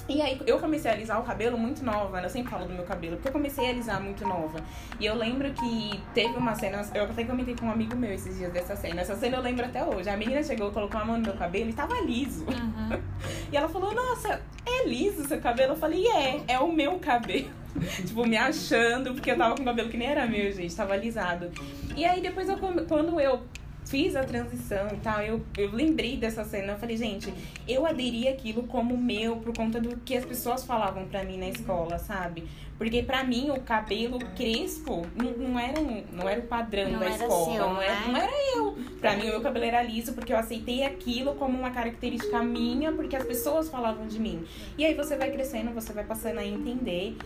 E 0.09 0.21
aí 0.21 0.41
eu 0.47 0.59
comecei 0.59 0.91
a 0.91 0.95
alisar 0.95 1.21
o 1.21 1.23
cabelo 1.23 1.57
muito 1.57 1.85
nova, 1.85 2.21
né? 2.21 2.27
Eu 2.27 2.31
sempre 2.31 2.51
falo 2.51 2.67
do 2.67 2.73
meu 2.73 2.85
cabelo, 2.85 3.17
porque 3.17 3.29
eu 3.29 3.33
comecei 3.33 3.67
a 3.67 3.71
alisar 3.71 4.03
muito 4.03 4.27
nova. 4.27 4.59
E 4.99 5.07
eu 5.07 5.15
lembro 5.15 5.53
que 5.53 6.01
teve 6.15 6.37
uma 6.37 6.55
cena, 6.55 6.85
eu 6.95 7.05
até 7.05 7.25
comentei 7.25 7.55
com 7.55 7.67
um 7.67 7.71
amigo 7.71 7.97
meu 7.97 8.13
esses 8.13 8.37
dias 8.37 8.53
dessa 8.53 8.75
cena. 8.75 9.01
Essa 9.03 9.17
cena 9.17 9.37
eu 9.37 9.43
lembro 9.43 9.65
até 9.65 9.85
hoje. 9.85 10.09
A 10.09 10.17
menina 10.17 10.43
chegou, 10.43 10.71
colocou 10.71 11.01
a 11.01 11.05
mão 11.05 11.17
no 11.17 11.23
meu 11.23 11.35
cabelo 11.35 11.71
e 11.71 11.73
tava 11.73 12.01
liso. 12.01 12.45
E 13.53 13.57
ela 13.57 13.69
falou, 13.69 13.93
nossa, 13.93 14.41
é 14.65 14.89
liso 14.89 15.27
seu 15.27 15.41
cabelo? 15.41 15.73
Eu 15.73 15.77
falei, 15.77 16.07
é, 16.07 16.41
é 16.49 16.59
o 16.59 16.73
meu 16.73 16.99
cabelo. 16.99 17.51
tipo, 18.07 18.27
me 18.27 18.37
achando, 18.37 19.13
porque 19.15 19.31
eu 19.31 19.37
tava 19.37 19.57
com 19.57 19.65
cabelo 19.65 19.89
que 19.89 19.97
nem 19.97 20.09
era 20.09 20.27
meu, 20.27 20.53
gente, 20.53 20.75
tava 20.75 20.95
alisado. 20.95 21.51
E 21.97 22.05
aí 22.05 22.21
depois 22.21 22.49
eu, 22.49 22.57
quando 22.57 23.21
eu 23.21 23.43
fiz 23.91 24.15
a 24.15 24.23
transição 24.23 24.87
e 24.93 24.97
tal, 24.99 25.21
eu, 25.21 25.45
eu 25.59 25.73
lembrei 25.73 26.17
dessa 26.17 26.45
cena. 26.45 26.75
Eu 26.75 26.79
falei, 26.79 26.97
gente, 26.97 27.35
eu 27.67 27.85
aderi 27.85 28.29
aquilo 28.29 28.63
como 28.63 28.97
meu 28.97 29.37
por 29.39 29.53
conta 29.57 29.81
do 29.81 29.97
que 29.99 30.17
as 30.17 30.25
pessoas 30.25 30.65
falavam 30.65 31.07
pra 31.07 31.25
mim 31.25 31.37
na 31.37 31.49
escola, 31.49 31.99
sabe? 31.99 32.45
Porque 32.79 33.03
pra 33.03 33.25
mim 33.25 33.51
o 33.51 33.61
cabelo 33.61 34.19
crespo 34.37 35.05
não, 35.15 35.33
não, 35.33 35.59
era, 35.59 35.81
não 36.13 36.27
era 36.29 36.41
o 36.41 36.45
padrão 36.45 36.93
Não 36.93 37.01
da 37.01 37.11
escola. 37.11 37.45
seu, 37.53 37.69
não, 37.69 37.83
era, 37.83 37.95
né? 37.95 38.07
não 38.07 38.17
era 38.17 38.33
eu. 38.57 38.79
Pra 39.01 39.17
mim 39.17 39.25
o 39.25 39.31
meu 39.33 39.41
cabelo 39.43 39.65
era 39.67 39.83
liso 39.83 40.15
porque 40.15 40.33
eu 40.33 40.39
aceitei 40.39 40.85
aquilo 40.85 41.35
como 41.35 41.59
uma 41.59 41.71
característica 41.71 42.43
minha, 42.43 42.93
porque 42.93 43.17
as 43.17 43.25
pessoas 43.25 43.69
falavam 43.69 44.07
de 44.07 44.19
mim. 44.19 44.45
E 44.79 44.85
aí 44.87 44.95
você 44.95 45.17
vai 45.17 45.31
crescendo, 45.31 45.73
você 45.75 45.93
vai 45.93 46.05
passando 46.05 46.39
a 46.39 46.47
entender. 46.47 47.17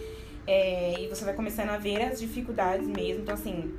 é, 0.47 1.01
e 1.01 1.09
você 1.09 1.25
vai 1.25 1.35
começando 1.35 1.71
a 1.71 1.79
ver 1.79 2.03
as 2.03 2.19
dificuldades 2.21 2.87
mesmo. 2.89 3.23
Então, 3.23 3.35
assim, 3.35 3.73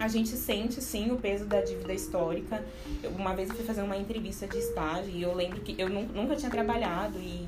a 0.00 0.08
gente 0.08 0.30
sente 0.30 0.80
sim 0.80 1.12
o 1.12 1.16
peso 1.16 1.44
da 1.44 1.60
dívida 1.60 1.92
histórica. 1.92 2.64
Eu- 3.02 3.10
uma 3.10 3.34
vez 3.34 3.50
eu 3.50 3.54
fui 3.54 3.64
fazer 3.66 3.82
uma 3.82 3.96
entrevista 3.98 4.46
de 4.46 4.56
estágio 4.56 5.10
e 5.14 5.22
eu 5.22 5.34
lembro 5.34 5.60
que 5.60 5.78
eu 5.80 5.90
nu- 5.90 6.08
nunca 6.14 6.34
tinha 6.34 6.50
trabalhado 6.50 7.18
e 7.18 7.46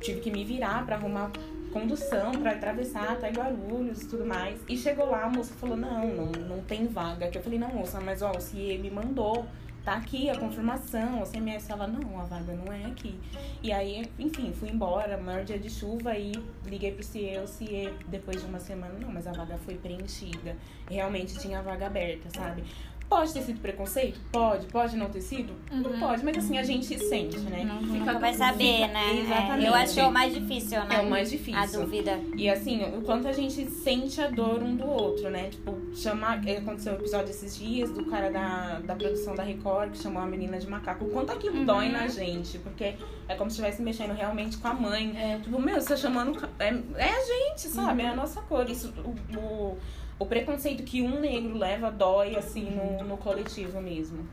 tive 0.00 0.20
que 0.20 0.30
me 0.30 0.44
virar 0.44 0.86
pra 0.86 0.94
arrumar 0.94 1.32
condução 1.72 2.30
para 2.32 2.52
atravessar 2.52 3.12
até 3.12 3.30
Guarulhos 3.30 4.02
e 4.02 4.06
tudo 4.06 4.24
mais. 4.24 4.60
E 4.68 4.76
chegou 4.76 5.06
lá, 5.10 5.24
a 5.24 5.28
moça 5.28 5.52
falou: 5.54 5.76
"Não, 5.76 6.06
não, 6.06 6.26
não 6.26 6.60
tem 6.62 6.86
vaga". 6.86 7.26
Que 7.28 7.38
eu 7.38 7.42
falei: 7.42 7.58
"Não, 7.58 7.68
moça, 7.68 8.00
mas 8.00 8.22
ó, 8.22 8.30
o 8.30 8.40
CIE 8.40 8.78
me 8.78 8.90
mandou 8.90 9.44
Tá 9.84 9.94
aqui 9.94 10.28
a 10.28 10.38
confirmação, 10.38 11.22
o 11.22 11.26
CMS, 11.26 11.70
ela, 11.70 11.86
não, 11.86 12.20
a 12.20 12.24
vaga 12.24 12.52
não 12.52 12.70
é 12.70 12.84
aqui. 12.84 13.18
E 13.62 13.72
aí, 13.72 14.06
enfim, 14.18 14.52
fui 14.52 14.68
embora, 14.68 15.16
maior 15.16 15.42
dia 15.42 15.58
de 15.58 15.70
chuva 15.70 16.16
e 16.18 16.32
liguei 16.66 16.92
pro 16.92 17.02
CIE, 17.02 17.38
o 17.38 17.46
CIE, 17.46 17.90
depois 18.06 18.42
de 18.42 18.46
uma 18.46 18.60
semana, 18.60 18.92
não, 18.98 19.10
mas 19.10 19.26
a 19.26 19.32
vaga 19.32 19.56
foi 19.56 19.76
preenchida. 19.76 20.54
Realmente 20.88 21.38
tinha 21.38 21.60
a 21.60 21.62
vaga 21.62 21.86
aberta, 21.86 22.28
sabe? 22.28 22.62
Pode 23.10 23.32
ter 23.32 23.42
sido 23.42 23.60
preconceito? 23.60 24.20
Pode. 24.30 24.66
Pode 24.68 24.96
não 24.96 25.10
ter 25.10 25.20
sido? 25.20 25.52
Não 25.72 25.98
pode, 25.98 26.24
mas 26.24 26.38
assim, 26.38 26.56
a 26.58 26.62
gente 26.62 26.96
sente, 26.96 27.38
né? 27.40 27.64
Não, 27.64 27.80
Fica 27.80 27.92
nunca 27.98 28.18
vai 28.20 28.32
saber, 28.32 28.74
fica- 28.76 28.86
né? 28.86 29.10
É, 29.10 29.20
Exatamente. 29.22 29.66
eu 29.66 29.74
acho 29.74 29.94
que 29.94 30.00
é 30.00 30.06
o 30.06 30.12
mais 30.12 30.32
difícil, 30.32 30.84
né? 30.84 30.94
É 30.94 31.00
o 31.00 31.10
mais 31.10 31.28
difícil. 31.28 31.60
A 31.60 31.66
dúvida. 31.66 32.20
E 32.36 32.48
assim, 32.48 32.84
o 32.84 33.02
quanto 33.02 33.26
a 33.26 33.32
gente 33.32 33.68
sente 33.68 34.20
a 34.20 34.28
dor 34.28 34.62
um 34.62 34.76
do 34.76 34.86
outro, 34.86 35.28
né? 35.28 35.48
Tipo, 35.50 35.76
chamar. 35.92 36.46
é, 36.46 36.58
Aconteceu 36.58 36.92
um 36.92 36.96
episódio 36.96 37.30
esses 37.30 37.58
dias 37.58 37.90
do 37.90 38.04
cara 38.06 38.30
da, 38.30 38.78
da 38.78 38.94
produção 38.94 39.34
da 39.34 39.42
Record 39.42 39.90
que 39.90 39.98
chamou 39.98 40.22
a 40.22 40.26
menina 40.26 40.56
de 40.60 40.68
macaco. 40.68 41.04
O 41.04 41.10
quanto 41.10 41.32
aquilo 41.32 41.64
dói 41.64 41.88
na 41.88 42.06
gente, 42.06 42.58
porque 42.60 42.94
é 43.28 43.34
como 43.34 43.50
se 43.50 43.56
estivesse 43.56 43.82
mexendo 43.82 44.12
realmente 44.12 44.56
com 44.56 44.68
a 44.68 44.72
mãe. 44.74 45.16
É. 45.20 45.38
Tipo, 45.40 45.60
meu, 45.60 45.80
você 45.80 45.88
tá 45.88 45.96
chamando. 45.96 46.48
É, 46.60 46.68
é 46.68 47.08
a 47.10 47.24
gente, 47.24 47.66
sabe? 47.66 48.02
É 48.02 48.08
a 48.10 48.14
nossa 48.14 48.40
cor. 48.42 48.70
Isso, 48.70 48.94
o, 49.04 49.36
o, 49.36 49.78
o 50.20 50.26
preconceito 50.26 50.82
que 50.82 51.00
um 51.00 51.18
negro 51.18 51.56
leva 51.56 51.90
dói, 51.90 52.36
assim, 52.36 52.70
no, 52.70 53.02
no 53.02 53.16
coletivo 53.16 53.80
mesmo. 53.80 54.28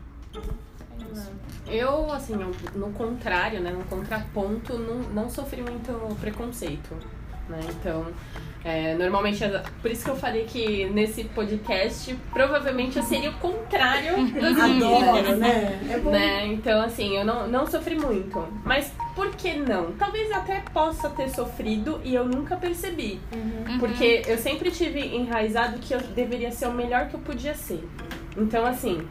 Eu, 1.66 2.12
assim, 2.12 2.34
no 2.74 2.92
contrário, 2.92 3.60
né, 3.60 3.70
no 3.70 3.84
contraponto, 3.84 4.78
não, 4.78 4.98
não 5.10 5.30
sofri 5.30 5.62
muito 5.62 6.14
preconceito, 6.20 6.94
né, 7.48 7.60
então, 7.68 8.06
é, 8.64 8.94
normalmente, 8.94 9.42
por 9.80 9.90
isso 9.90 10.04
que 10.04 10.10
eu 10.10 10.16
falei 10.16 10.44
que 10.44 10.86
nesse 10.86 11.24
podcast, 11.24 12.14
provavelmente 12.32 12.98
eu 12.98 13.02
seria 13.02 13.30
o 13.30 13.34
contrário 13.34 14.16
das 14.34 14.58
Adoro, 14.58 15.36
né? 15.36 15.80
É 15.90 15.98
bom. 15.98 16.10
né, 16.10 16.46
então, 16.46 16.80
assim, 16.80 17.16
eu 17.16 17.24
não, 17.24 17.48
não 17.48 17.66
sofri 17.66 17.94
muito, 17.94 18.46
mas 18.64 18.92
por 19.14 19.30
que 19.30 19.54
não? 19.54 19.92
Talvez 19.92 20.30
até 20.32 20.60
possa 20.72 21.08
ter 21.10 21.30
sofrido 21.30 22.00
e 22.04 22.14
eu 22.14 22.24
nunca 22.24 22.56
percebi, 22.56 23.20
porque 23.78 24.22
eu 24.26 24.36
sempre 24.38 24.70
tive 24.70 25.00
enraizado 25.00 25.78
que 25.78 25.94
eu 25.94 26.00
deveria 26.00 26.50
ser 26.50 26.66
o 26.66 26.72
melhor 26.72 27.08
que 27.08 27.14
eu 27.14 27.20
podia 27.20 27.54
ser, 27.54 27.82
então, 28.36 28.66
assim, 28.66 29.06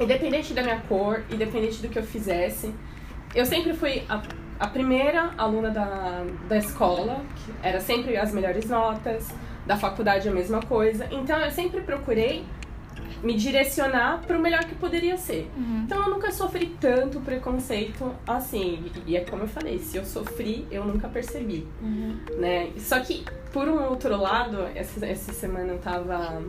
independente 0.00 0.52
da 0.52 0.62
minha 0.62 0.80
cor, 0.88 1.22
independente 1.30 1.80
do 1.80 1.88
que 1.88 1.98
eu 1.98 2.02
fizesse, 2.02 2.74
eu 3.34 3.46
sempre 3.46 3.74
fui 3.74 4.02
a, 4.08 4.20
a 4.60 4.66
primeira 4.66 5.30
aluna 5.38 5.70
da, 5.70 6.22
da 6.46 6.56
escola, 6.58 7.22
que 7.34 7.52
era 7.66 7.80
sempre 7.80 8.16
as 8.16 8.30
melhores 8.32 8.66
notas, 8.68 9.26
da 9.66 9.76
faculdade 9.76 10.28
a 10.28 10.32
mesma 10.32 10.60
coisa. 10.60 11.08
Então 11.10 11.38
eu 11.38 11.50
sempre 11.50 11.80
procurei 11.80 12.44
me 13.22 13.34
direcionar 13.34 14.20
para 14.26 14.36
o 14.36 14.40
melhor 14.40 14.64
que 14.64 14.74
poderia 14.74 15.16
ser. 15.16 15.50
Uhum. 15.56 15.82
Então 15.84 16.02
eu 16.04 16.10
nunca 16.10 16.30
sofri 16.30 16.66
tanto 16.80 17.20
preconceito 17.20 18.14
assim. 18.26 18.90
E 19.06 19.16
é 19.16 19.20
como 19.24 19.44
eu 19.44 19.48
falei, 19.48 19.78
se 19.78 19.96
eu 19.96 20.04
sofri, 20.04 20.66
eu 20.70 20.84
nunca 20.84 21.08
percebi, 21.08 21.66
Uhum. 21.82 22.16
né? 22.38 22.70
Só 22.78 23.00
que 23.00 23.24
por 23.52 23.66
um 23.66 23.82
outro 23.88 24.16
lado, 24.16 24.58
essa, 24.74 25.04
essa 25.06 25.32
semana 25.32 25.72
eu 25.72 25.78
tava 25.78 26.42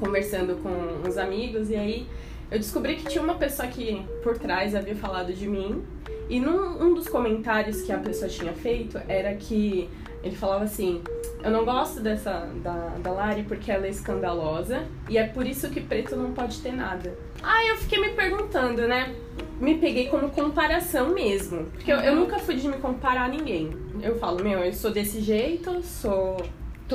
conversando 0.00 0.56
com 0.62 1.08
uns 1.08 1.16
amigos 1.16 1.70
e 1.70 1.76
aí 1.76 2.06
eu 2.50 2.58
descobri 2.58 2.96
que 2.96 3.06
tinha 3.06 3.22
uma 3.22 3.34
pessoa 3.34 3.68
que 3.68 4.04
por 4.22 4.38
trás 4.38 4.74
havia 4.74 4.94
falado 4.96 5.32
de 5.32 5.48
mim 5.48 5.82
e 6.28 6.40
num 6.40 6.82
um 6.82 6.94
dos 6.94 7.08
comentários 7.08 7.82
que 7.82 7.92
a 7.92 7.98
pessoa 7.98 8.28
tinha 8.28 8.52
feito 8.52 9.00
era 9.08 9.34
que 9.34 9.88
ele 10.22 10.36
falava 10.36 10.64
assim: 10.64 11.02
Eu 11.42 11.50
não 11.50 11.64
gosto 11.64 12.00
dessa 12.00 12.48
da, 12.62 12.96
da 13.02 13.10
Lari 13.10 13.44
porque 13.44 13.70
ela 13.70 13.86
é 13.86 13.90
escandalosa 13.90 14.84
e 15.08 15.16
é 15.16 15.26
por 15.26 15.46
isso 15.46 15.70
que 15.70 15.80
preto 15.80 16.16
não 16.16 16.32
pode 16.32 16.60
ter 16.60 16.72
nada. 16.72 17.16
Aí 17.42 17.68
eu 17.68 17.76
fiquei 17.76 18.00
me 18.00 18.10
perguntando, 18.10 18.86
né? 18.86 19.14
Me 19.60 19.78
peguei 19.78 20.08
como 20.08 20.30
comparação 20.30 21.10
mesmo. 21.10 21.66
Porque 21.66 21.92
eu, 21.92 21.98
eu 21.98 22.16
nunca 22.16 22.38
fui 22.38 22.56
de 22.56 22.68
me 22.68 22.78
comparar 22.78 23.24
a 23.24 23.28
ninguém. 23.28 23.70
Eu 24.02 24.18
falo, 24.18 24.42
meu, 24.42 24.60
eu 24.60 24.72
sou 24.72 24.90
desse 24.90 25.20
jeito, 25.20 25.82
sou. 25.82 26.36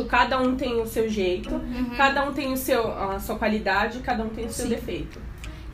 Cada 0.10 0.40
um 0.40 0.56
tem 0.56 0.82
o 0.82 0.88
seu 0.88 1.08
jeito, 1.08 1.52
cada 1.96 2.28
um 2.28 2.34
tem 2.34 2.52
o 2.52 2.58
seu, 2.58 2.92
a 2.92 3.20
sua 3.20 3.38
qualidade, 3.38 4.00
cada 4.00 4.24
um 4.24 4.30
tem 4.30 4.48
o 4.48 4.52
seu 4.52 4.66
Sim. 4.66 4.72
defeito. 4.72 5.20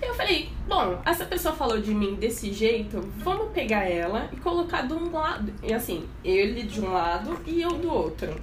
E 0.02 0.06
eu 0.06 0.14
falei, 0.14 0.50
bom, 0.68 1.00
essa 1.06 1.26
pessoa 1.26 1.54
falou 1.54 1.80
de 1.80 1.94
mim 1.94 2.16
desse 2.16 2.54
jeito, 2.54 3.02
vamos 3.18 3.52
pegar 3.52 3.84
ela 3.84 4.30
e 4.32 4.38
colocar 4.38 4.84
de 4.88 4.94
um 4.94 5.12
lado. 5.12 5.52
E 5.62 5.74
assim, 5.74 6.06
ele 6.24 6.64
de 6.64 6.80
um 6.80 6.94
lado 6.94 7.38
e 7.46 7.62
eu 7.62 7.72
do 7.74 7.92
outro. 7.92 8.34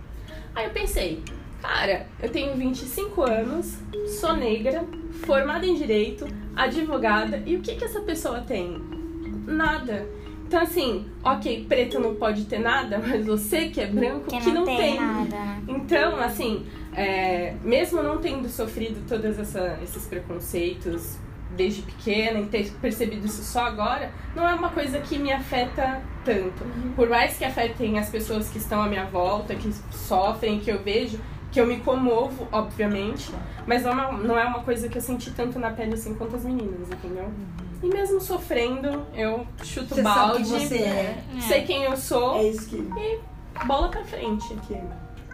Aí 0.54 0.66
eu 0.66 0.70
pensei, 0.70 1.22
cara, 1.62 2.06
eu 2.22 2.28
tenho 2.30 2.54
25 2.56 3.22
anos, 3.22 3.78
sou 4.20 4.36
negra, 4.36 4.84
formada 5.24 5.64
em 5.66 5.74
direito, 5.74 6.26
advogada, 6.54 7.42
e 7.46 7.56
o 7.56 7.60
que 7.60 7.74
que 7.74 7.84
essa 7.84 8.00
pessoa 8.00 8.40
tem? 8.40 8.78
Nada. 9.46 10.06
Então 10.46 10.60
assim, 10.62 11.06
ok, 11.24 11.64
preto 11.68 11.98
não 11.98 12.14
pode 12.14 12.44
ter 12.44 12.58
nada, 12.58 12.98
mas 13.04 13.24
você 13.26 13.68
que 13.68 13.80
é 13.80 13.86
branco, 13.86 14.26
Que 14.30 14.38
que 14.40 14.46
não, 14.46 14.54
não 14.56 14.64
tem, 14.64 14.76
tem. 14.76 15.00
nada? 15.00 15.36
Então, 15.68 16.16
assim, 16.20 16.66
é, 16.94 17.54
mesmo 17.62 18.02
não 18.02 18.18
tendo 18.18 18.48
sofrido 18.48 19.06
todos 19.08 19.36
esses 19.82 20.06
preconceitos 20.06 21.18
desde 21.56 21.82
pequena 21.82 22.38
e 22.40 22.46
ter 22.46 22.70
percebido 22.80 23.26
isso 23.26 23.42
só 23.42 23.66
agora, 23.66 24.10
não 24.34 24.48
é 24.48 24.54
uma 24.54 24.68
coisa 24.70 25.00
que 25.00 25.18
me 25.18 25.32
afeta 25.32 26.00
tanto. 26.24 26.64
Por 26.94 27.08
mais 27.08 27.36
que 27.36 27.44
afetem 27.44 27.98
as 27.98 28.08
pessoas 28.10 28.48
que 28.48 28.58
estão 28.58 28.82
à 28.82 28.86
minha 28.86 29.04
volta, 29.06 29.54
que 29.54 29.72
sofrem, 29.90 30.60
que 30.60 30.70
eu 30.70 30.82
vejo, 30.82 31.18
que 31.50 31.60
eu 31.60 31.66
me 31.66 31.78
comovo, 31.80 32.46
obviamente, 32.52 33.30
mas 33.66 33.82
não 33.82 33.90
é 33.92 33.94
uma, 33.94 34.12
não 34.18 34.38
é 34.38 34.44
uma 34.44 34.60
coisa 34.60 34.88
que 34.88 34.98
eu 34.98 35.02
senti 35.02 35.30
tanto 35.30 35.58
na 35.58 35.70
pele 35.70 35.94
assim 35.94 36.14
quanto 36.14 36.36
as 36.36 36.44
meninas, 36.44 36.88
entendeu? 36.90 37.30
E 37.82 37.88
mesmo 37.88 38.20
sofrendo, 38.20 39.06
eu 39.14 39.46
chuto 39.62 39.94
Você 39.94 40.02
sabe 40.02 40.18
balde, 40.18 40.44
quem 40.44 40.68
você 40.68 40.76
é. 40.78 41.18
sei 41.40 41.62
quem 41.64 41.82
eu 41.84 41.96
sou, 41.96 42.36
É 42.38 42.48
isso 42.48 42.68
que. 42.68 42.76
bola 43.66 43.88
pra 43.88 44.04
frente. 44.04 44.54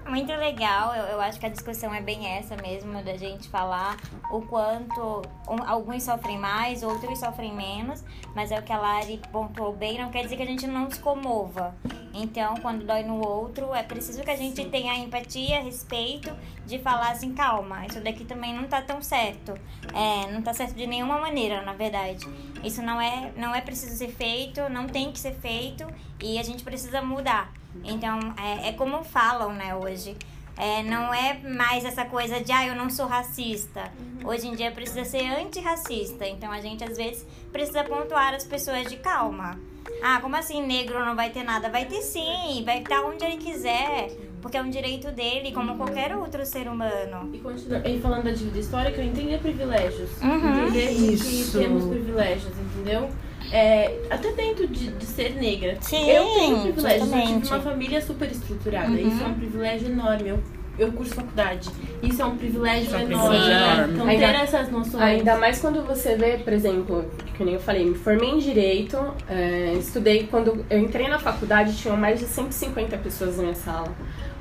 Muito 0.06 0.32
legal, 0.32 0.94
eu, 0.94 1.04
eu 1.04 1.20
acho 1.20 1.38
que 1.40 1.46
a 1.46 1.48
discussão 1.48 1.94
é 1.94 2.00
bem 2.02 2.26
essa 2.26 2.56
mesmo, 2.56 3.02
da 3.02 3.16
gente 3.16 3.48
falar 3.48 3.96
o 4.30 4.42
quanto 4.42 5.22
um- 5.48 5.62
alguns 5.66 6.02
sofrem 6.02 6.38
mais, 6.38 6.82
outros 6.82 7.18
sofrem 7.18 7.54
menos, 7.54 8.04
mas 8.34 8.50
é 8.50 8.58
o 8.58 8.62
que 8.62 8.72
a 8.72 8.78
Lari 8.78 9.20
pontuou 9.30 9.72
bem, 9.72 9.98
não 9.98 10.10
quer 10.10 10.22
dizer 10.24 10.36
que 10.36 10.42
a 10.42 10.46
gente 10.46 10.66
não 10.66 10.90
se 10.90 10.98
comova. 11.00 11.74
Então, 12.14 12.54
quando 12.56 12.84
dói 12.84 13.02
no 13.02 13.26
outro, 13.26 13.74
é 13.74 13.82
preciso 13.82 14.22
que 14.22 14.30
a 14.30 14.36
gente 14.36 14.64
tenha 14.66 14.94
empatia, 14.96 15.62
respeito, 15.62 16.30
de 16.66 16.78
falar 16.78 17.12
assim, 17.12 17.32
calma, 17.32 17.86
isso 17.86 18.00
daqui 18.00 18.24
também 18.24 18.54
não 18.54 18.64
tá 18.64 18.82
tão 18.82 19.00
certo. 19.02 19.54
É, 19.94 20.30
não 20.30 20.42
tá 20.42 20.52
certo 20.52 20.74
de 20.74 20.86
nenhuma 20.86 21.18
maneira, 21.18 21.62
na 21.62 21.72
verdade. 21.72 22.26
Isso 22.62 22.82
não 22.82 23.00
é, 23.00 23.32
não 23.36 23.54
é 23.54 23.60
preciso 23.60 23.96
ser 23.96 24.08
feito, 24.08 24.60
não 24.68 24.86
tem 24.86 25.10
que 25.10 25.18
ser 25.18 25.34
feito 25.34 25.86
e 26.22 26.38
a 26.38 26.42
gente 26.42 26.62
precisa 26.62 27.00
mudar. 27.00 27.50
Então, 27.82 28.18
é, 28.36 28.68
é 28.68 28.72
como 28.72 29.02
falam, 29.02 29.52
né, 29.52 29.74
hoje. 29.74 30.16
É, 30.54 30.82
não 30.82 31.14
é 31.14 31.38
mais 31.38 31.82
essa 31.82 32.04
coisa 32.04 32.40
de, 32.40 32.52
ah, 32.52 32.66
eu 32.66 32.74
não 32.74 32.90
sou 32.90 33.06
racista. 33.06 33.90
Hoje 34.22 34.46
em 34.46 34.54
dia 34.54 34.70
precisa 34.70 35.04
ser 35.04 35.26
antirracista. 35.26 36.26
Então, 36.26 36.52
a 36.52 36.60
gente, 36.60 36.84
às 36.84 36.96
vezes, 36.96 37.26
precisa 37.50 37.82
pontuar 37.82 38.34
as 38.34 38.44
pessoas 38.44 38.86
de 38.86 38.98
calma. 38.98 39.58
Ah, 40.02 40.20
como 40.20 40.36
assim 40.36 40.64
negro 40.66 41.04
não 41.04 41.14
vai 41.14 41.30
ter 41.30 41.42
nada? 41.42 41.68
Vai 41.68 41.84
ter 41.84 42.02
sim, 42.02 42.62
vai 42.64 42.80
estar 42.80 43.04
onde 43.04 43.24
ele 43.24 43.36
quiser. 43.36 44.10
Porque 44.40 44.56
é 44.56 44.62
um 44.62 44.70
direito 44.70 45.12
dele, 45.12 45.52
como 45.52 45.76
qualquer 45.76 46.16
outro 46.16 46.44
ser 46.44 46.66
humano. 46.66 47.30
E, 47.32 47.38
continua, 47.38 47.80
e 47.88 48.00
falando 48.00 48.24
da 48.24 48.32
dívida 48.32 48.58
histórica, 48.58 49.00
eu 49.00 49.06
entender 49.06 49.38
privilégios. 49.38 50.10
Uhum. 50.20 50.66
Entender 50.66 50.90
Isso. 50.90 51.52
que 51.52 51.58
temos 51.58 51.84
privilégios, 51.84 52.52
entendeu? 52.58 53.08
É, 53.52 54.00
até 54.10 54.32
dentro 54.32 54.66
de, 54.66 54.90
de 54.90 55.04
ser 55.04 55.36
negra. 55.36 55.76
Sim, 55.80 56.10
eu 56.10 56.24
tenho 56.34 56.62
privilégios. 56.62 57.12
Eu 57.12 57.22
tive 57.22 57.46
uma 57.46 57.60
família 57.60 58.02
super 58.02 58.30
estruturada. 58.32 58.88
Uhum. 58.88 59.08
Isso 59.08 59.22
é 59.22 59.26
um 59.26 59.34
privilégio 59.34 59.88
enorme. 59.88 60.30
Eu, 60.30 60.42
eu 60.78 60.90
curso 60.92 61.14
faculdade. 61.14 61.68
Isso 62.02 62.20
é 62.22 62.24
um 62.24 62.36
privilégio 62.36 62.94
é 62.96 63.02
enorme. 63.02 63.38
né? 63.38 63.88
Então, 63.92 64.06
Ainda- 64.06 64.26
ter 64.28 64.34
essas 64.36 64.70
noções. 64.70 65.02
Ainda 65.02 65.36
mais 65.38 65.60
quando 65.60 65.84
você 65.84 66.16
vê, 66.16 66.38
por 66.38 66.52
exemplo, 66.52 67.04
que 67.36 67.44
nem 67.44 67.54
eu 67.54 67.60
falei, 67.60 67.84
me 67.84 67.94
formei 67.94 68.30
em 68.30 68.38
Direito, 68.38 68.96
é, 69.28 69.74
estudei, 69.78 70.26
quando 70.30 70.64
eu 70.68 70.78
entrei 70.78 71.08
na 71.08 71.18
faculdade 71.18 71.76
tinham 71.76 71.96
mais 71.96 72.18
de 72.18 72.26
150 72.26 72.96
pessoas 72.98 73.36
na 73.36 73.42
minha 73.44 73.54
sala. 73.54 73.88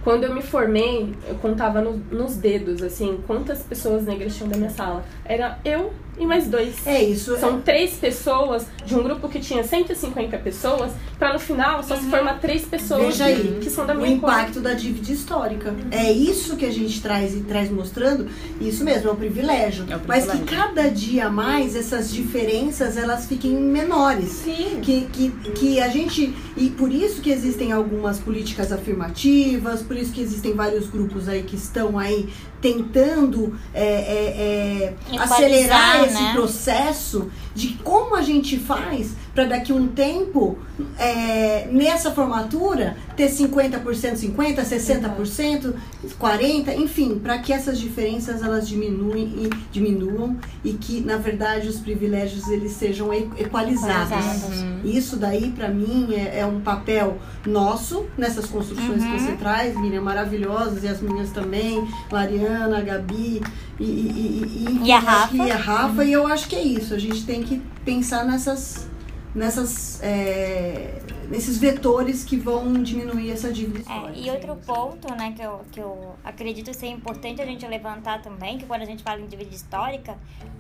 Quando 0.04 0.24
eu 0.24 0.34
me 0.34 0.42
formei, 0.42 1.14
eu 1.28 1.36
contava 1.36 1.80
no- 1.80 2.02
nos 2.12 2.36
dedos, 2.36 2.82
assim, 2.82 3.20
quantas 3.28 3.62
pessoas 3.62 4.04
negras 4.06 4.36
tinham 4.36 4.50
na 4.50 4.58
minha 4.58 4.72
sala. 4.72 5.04
Era 5.24 5.60
eu 5.64 5.94
e 6.22 6.26
mais 6.26 6.48
dois. 6.48 6.86
É 6.86 7.04
isso. 7.04 7.36
São 7.40 7.60
três 7.62 7.96
pessoas 7.96 8.68
de 8.86 8.96
um 8.96 9.02
grupo 9.02 9.28
que 9.28 9.40
tinha 9.40 9.64
150 9.64 10.38
pessoas, 10.38 10.92
pra 11.18 11.34
no 11.34 11.40
final 11.40 11.82
só 11.82 11.96
se 11.96 12.06
formar 12.06 12.40
três 12.40 12.64
pessoas 12.64 13.18
Veja 13.18 13.26
que, 13.26 13.32
aí, 13.32 13.60
que 13.62 13.70
são 13.70 13.88
da 13.88 13.94
o 13.94 13.98
minha 13.98 14.12
impacto 14.12 14.60
da 14.60 14.74
dívida 14.74 15.12
histórica. 15.12 15.74
É 15.90 16.12
isso 16.12 16.56
que 16.56 16.66
a 16.66 16.72
gente 16.72 17.02
traz 17.02 17.36
e 17.36 17.42
traz 17.42 17.72
mostrando. 17.72 18.28
Isso 18.60 18.84
mesmo, 18.84 19.10
é 19.10 19.12
um 19.12 19.16
privilégio. 19.16 19.86
É 19.90 19.98
um 19.98 20.02
Mas 20.08 20.26
que 20.26 20.38
privilégio. 20.38 20.64
cada 20.64 20.90
dia 20.90 21.30
mais 21.30 21.76
essas 21.76 22.12
diferenças 22.12 22.98
elas 22.98 23.26
fiquem 23.26 23.54
menores. 23.54 24.30
Sim. 24.30 24.80
Que, 24.82 25.08
que, 25.12 25.32
que 25.56 25.82
a 25.82 25.88
gente. 25.88 26.36
E 26.56 26.70
por 26.70 26.92
isso 26.92 27.22
que 27.22 27.32
existem 27.32 27.72
algumas 27.72 28.20
políticas 28.20 28.72
afirmativas, 28.72 29.82
por 29.82 29.98
isso 29.98 30.12
que 30.12 30.22
existem 30.22 30.54
vários 30.54 30.88
grupos 30.88 31.28
aí 31.28 31.42
que 31.42 31.56
estão 31.56 31.98
aí 31.98 32.30
tentando 32.62 33.58
é, 33.74 33.84
é, 33.84 34.94
é, 35.14 35.18
acelerar 35.18 36.11
esse 36.12 36.22
né? 36.22 36.34
processo 36.34 37.32
de 37.56 37.74
como 37.84 38.16
a 38.16 38.22
gente 38.22 38.58
faz 38.58 39.16
para 39.34 39.46
daqui 39.46 39.72
um 39.72 39.88
tempo, 39.88 40.58
é, 41.00 41.68
nessa 41.72 42.12
formatura, 42.12 42.98
ter 43.16 43.30
50%, 43.30 43.82
50%, 43.84 44.56
60%, 44.56 45.74
40%, 46.20 46.78
enfim, 46.78 47.20
para 47.20 47.38
que 47.40 47.54
essas 47.54 47.80
diferenças 47.80 48.42
elas 48.42 48.68
diminuem 48.68 49.46
e 49.46 49.50
diminuam 49.72 50.38
e 50.64 50.74
que, 50.74 51.02
na 51.02 51.18
verdade, 51.18 51.68
os 51.68 51.80
privilégios 51.80 52.48
eles 52.50 52.74
sejam 52.74 53.14
equalizados. 53.14 54.12
Equalizados. 54.12 54.66
Isso 54.84 55.16
daí, 55.16 55.52
para 55.52 55.70
mim, 55.70 56.14
é, 56.14 56.40
é 56.40 56.46
um 56.46 56.60
papel 56.60 57.18
nosso 57.46 58.06
nessas 58.18 58.46
construções 58.46 59.04
que 59.04 59.20
você 59.20 59.34
traz, 59.34 59.80
Miriam, 59.80 60.02
maravilhosas, 60.02 60.84
e 60.84 60.88
as 60.88 61.02
minhas 61.02 61.32
também, 61.32 61.88
Lariana, 62.12 62.82
Gabi 62.82 63.42
e, 63.80 63.84
e, 63.84 64.68
e, 64.82 64.88
e, 64.88 64.92
a 64.92 65.00
Rafa. 65.00 65.36
e 65.38 65.52
a 65.52 65.56
Rafa, 65.56 66.06
e 66.06 66.12
eu 66.12 66.28
acho 66.28 66.48
que 66.48 66.56
é 66.56 66.62
isso. 66.62 66.94
A 66.94 67.00
gente 67.00 67.26
tem 67.26 67.42
que 67.42 67.62
pensar 67.84 68.26
nessas, 68.26 68.88
nessas, 69.34 70.02
é, 70.04 71.02
nesses 71.30 71.58
vetores 71.58 72.24
que 72.24 72.36
vão 72.38 72.74
diminuir 72.84 73.32
essa 73.32 73.52
dívida 73.52 73.80
É, 73.80 73.82
histórica. 73.82 74.20
e 74.20 74.30
outro 74.30 74.56
ponto, 74.58 75.14
né, 75.16 75.34
que 75.36 75.42
eu, 75.42 75.62
que 75.72 75.80
eu 75.80 76.16
acredito 76.24 76.74
ser 76.74 76.88
importante 76.88 77.42
a 77.42 77.46
gente 77.46 77.66
levantar 77.66 78.22
também, 78.22 78.58
que 78.58 78.66
quando 78.66 78.82
a 78.82 78.86
gente 78.86 79.04
fala 79.04 79.22
em 79.22 79.28
dívida 79.28 79.54
histórica, 79.56 80.18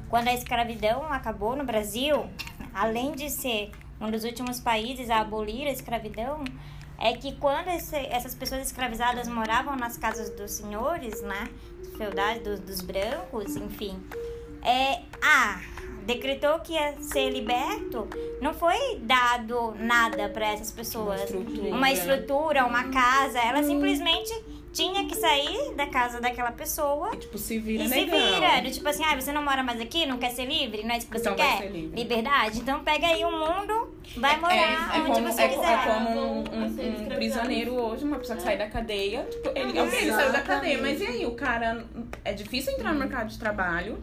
quando 0.09 0.27
a 0.29 0.33
escravidão 0.33 1.03
acabou 1.11 1.55
no 1.55 1.63
Brasil, 1.65 2.25
além 2.73 3.11
de 3.13 3.29
ser 3.29 3.71
um 3.99 4.09
dos 4.09 4.23
últimos 4.23 4.59
países 4.59 5.09
a 5.09 5.19
abolir 5.19 5.67
a 5.67 5.71
escravidão, 5.71 6.43
é 6.97 7.13
que 7.13 7.35
quando 7.35 7.67
esse- 7.69 7.95
essas 7.95 8.33
pessoas 8.35 8.65
escravizadas 8.67 9.27
moravam 9.27 9.75
nas 9.75 9.97
casas 9.97 10.29
dos 10.29 10.51
senhores, 10.51 11.21
né, 11.21 11.49
feudais, 11.97 12.41
dos, 12.43 12.59
dos 12.59 12.81
brancos, 12.81 13.55
enfim, 13.55 13.99
é, 14.63 15.01
ah, 15.21 15.59
decretou 16.05 16.59
que 16.59 16.73
ia 16.73 16.93
ser 17.01 17.29
liberto, 17.29 18.07
não 18.41 18.53
foi 18.53 18.97
dado 19.01 19.73
nada 19.79 20.29
para 20.29 20.47
essas 20.53 20.71
pessoas 20.71 21.21
Estrutura. 21.21 21.69
uma 21.75 21.91
estrutura, 21.91 22.65
uma 22.65 22.85
casa, 22.89 23.39
elas 23.39 23.65
simplesmente 23.65 24.31
tinha 24.73 25.05
que 25.05 25.15
sair 25.15 25.73
da 25.75 25.85
casa 25.87 26.21
daquela 26.21 26.51
pessoa 26.53 27.09
E, 27.13 27.17
tipo, 27.17 27.37
se 27.37 27.59
vira 27.59 27.83
e 27.83 27.89
se 27.89 28.05
vira. 28.05 28.61
Tipo 28.71 28.87
assim, 28.87 29.03
ah, 29.03 29.13
você 29.19 29.29
não 29.33 29.43
mora 29.43 29.61
mais 29.61 29.81
aqui, 29.81 30.05
não 30.05 30.17
quer 30.17 30.29
ser 30.31 30.45
livre? 30.45 30.83
Não 30.83 30.91
é 30.91 30.97
isso 30.97 31.07
que 31.07 31.13
você 31.19 31.29
Então 31.29 31.35
quer? 31.35 31.57
ser 31.57 31.67
livre. 31.71 32.01
Liberdade? 32.01 32.59
Então 32.59 32.81
pega 32.81 33.07
aí 33.07 33.25
o 33.25 33.31
mundo, 33.31 33.93
vai 34.15 34.39
morar 34.39 34.55
É, 34.55 34.97
é 34.97 35.01
onde 35.01 35.11
como, 35.11 35.27
você 35.27 35.41
é, 35.41 35.47
quiser. 35.49 35.73
é 35.73 35.77
como 35.93 36.09
um, 36.09 36.37
um- 36.39 37.03
um 37.03 37.15
prisioneiro 37.15 37.73
hoje, 37.73 38.05
uma 38.05 38.17
pessoa 38.17 38.37
que 38.37 38.43
sai 38.43 38.57
da 38.57 38.69
cadeia. 38.69 39.23
Tipo, 39.29 39.49
ele, 39.53 39.77
ok, 39.77 39.99
ele 39.99 40.13
saiu 40.13 40.31
da 40.31 40.41
cadeia, 40.41 40.77
mas 40.81 41.01
e 41.01 41.05
aí? 41.05 41.25
O 41.25 41.31
cara. 41.31 41.85
É 42.23 42.31
difícil 42.31 42.71
entrar 42.71 42.93
no 42.93 42.99
mercado 42.99 43.27
de 43.27 43.37
trabalho, 43.37 44.01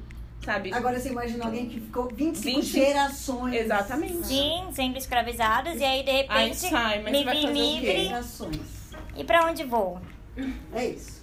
sabe? 0.48 0.72
Agora 0.72 0.98
você 0.98 1.11
imagina 1.11 1.44
alguém 1.44 1.68
que 1.68 1.78
ficou 1.78 2.08
25 2.08 2.61
25 2.61 2.62
gerações. 2.62 3.54
Exatamente. 3.54 4.26
Sim, 4.26 4.68
sendo 4.72 4.96
escravizados, 4.96 5.78
e 5.78 5.84
aí 5.84 6.02
de 6.02 6.11
repente 6.11 6.56
sai, 6.56 7.02
o 7.02 7.04
quê? 7.04 7.46
livre 7.46 8.04
Gerações. 8.06 8.61
e 9.14 9.24
pra 9.24 9.46
onde 9.46 9.64
vou? 9.64 10.00
É 10.72 10.87
isso. 10.87 11.18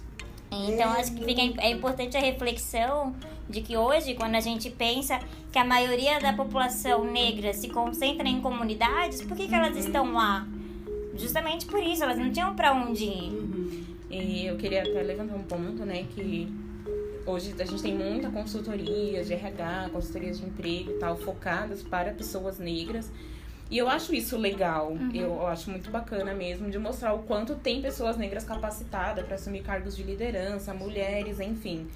Então, 0.48 0.94
É 0.94 1.00
acho 1.00 1.12
que 1.12 1.24
fica, 1.24 1.42
é 1.60 1.70
importante 1.70 2.16
a 2.16 2.20
reflexão 2.20 3.16
de 3.50 3.62
que 3.62 3.76
hoje, 3.76 4.14
quando 4.14 4.36
a 4.36 4.40
gente 4.40 4.70
pensa 4.70 5.18
que 5.50 5.58
a 5.58 5.64
maioria 5.64 6.20
da 6.20 6.32
população 6.32 7.04
negra 7.04 7.52
se 7.52 7.68
concentra 7.68 8.28
em 8.28 8.40
comunidades, 8.40 9.22
por 9.22 9.36
que, 9.36 9.48
que 9.48 9.54
elas 9.54 9.76
estão 9.76 10.12
lá? 10.12 10.46
Justamente 11.16 11.66
por 11.66 11.82
isso, 11.82 12.04
elas 12.04 12.18
não 12.18 12.30
tinham 12.30 12.54
pra 12.54 12.72
onde 12.72 13.04
ir. 13.04 13.86
E 14.08 14.46
eu 14.46 14.56
queria 14.56 14.82
até 14.82 15.02
levantar 15.02 15.34
um 15.34 15.42
ponto, 15.42 15.84
né, 15.84 16.04
que 16.14 16.48
hoje 17.26 17.54
a 17.58 17.64
gente 17.64 17.82
tem 17.82 17.94
muita 17.94 18.30
consultoria 18.30 19.24
de 19.24 19.32
RH, 19.32 19.90
consultorias 19.92 20.38
de 20.38 20.46
emprego 20.46 20.92
e 20.92 20.94
tal, 20.94 21.16
focadas 21.16 21.82
para 21.82 22.12
pessoas 22.12 22.58
negras. 22.58 23.10
E 23.68 23.78
eu 23.78 23.88
acho 23.88 24.14
isso 24.14 24.36
legal, 24.38 24.96
eu 25.12 25.44
acho 25.46 25.70
muito 25.70 25.90
bacana 25.90 26.32
mesmo, 26.32 26.70
de 26.70 26.78
mostrar 26.78 27.14
o 27.14 27.24
quanto 27.24 27.56
tem 27.56 27.82
pessoas 27.82 28.16
negras 28.16 28.44
capacitadas 28.44 29.26
para 29.26 29.34
assumir 29.34 29.62
cargos 29.62 29.96
de 29.96 30.04
liderança, 30.04 30.72
mulheres, 30.72 31.40
enfim. 31.40 31.88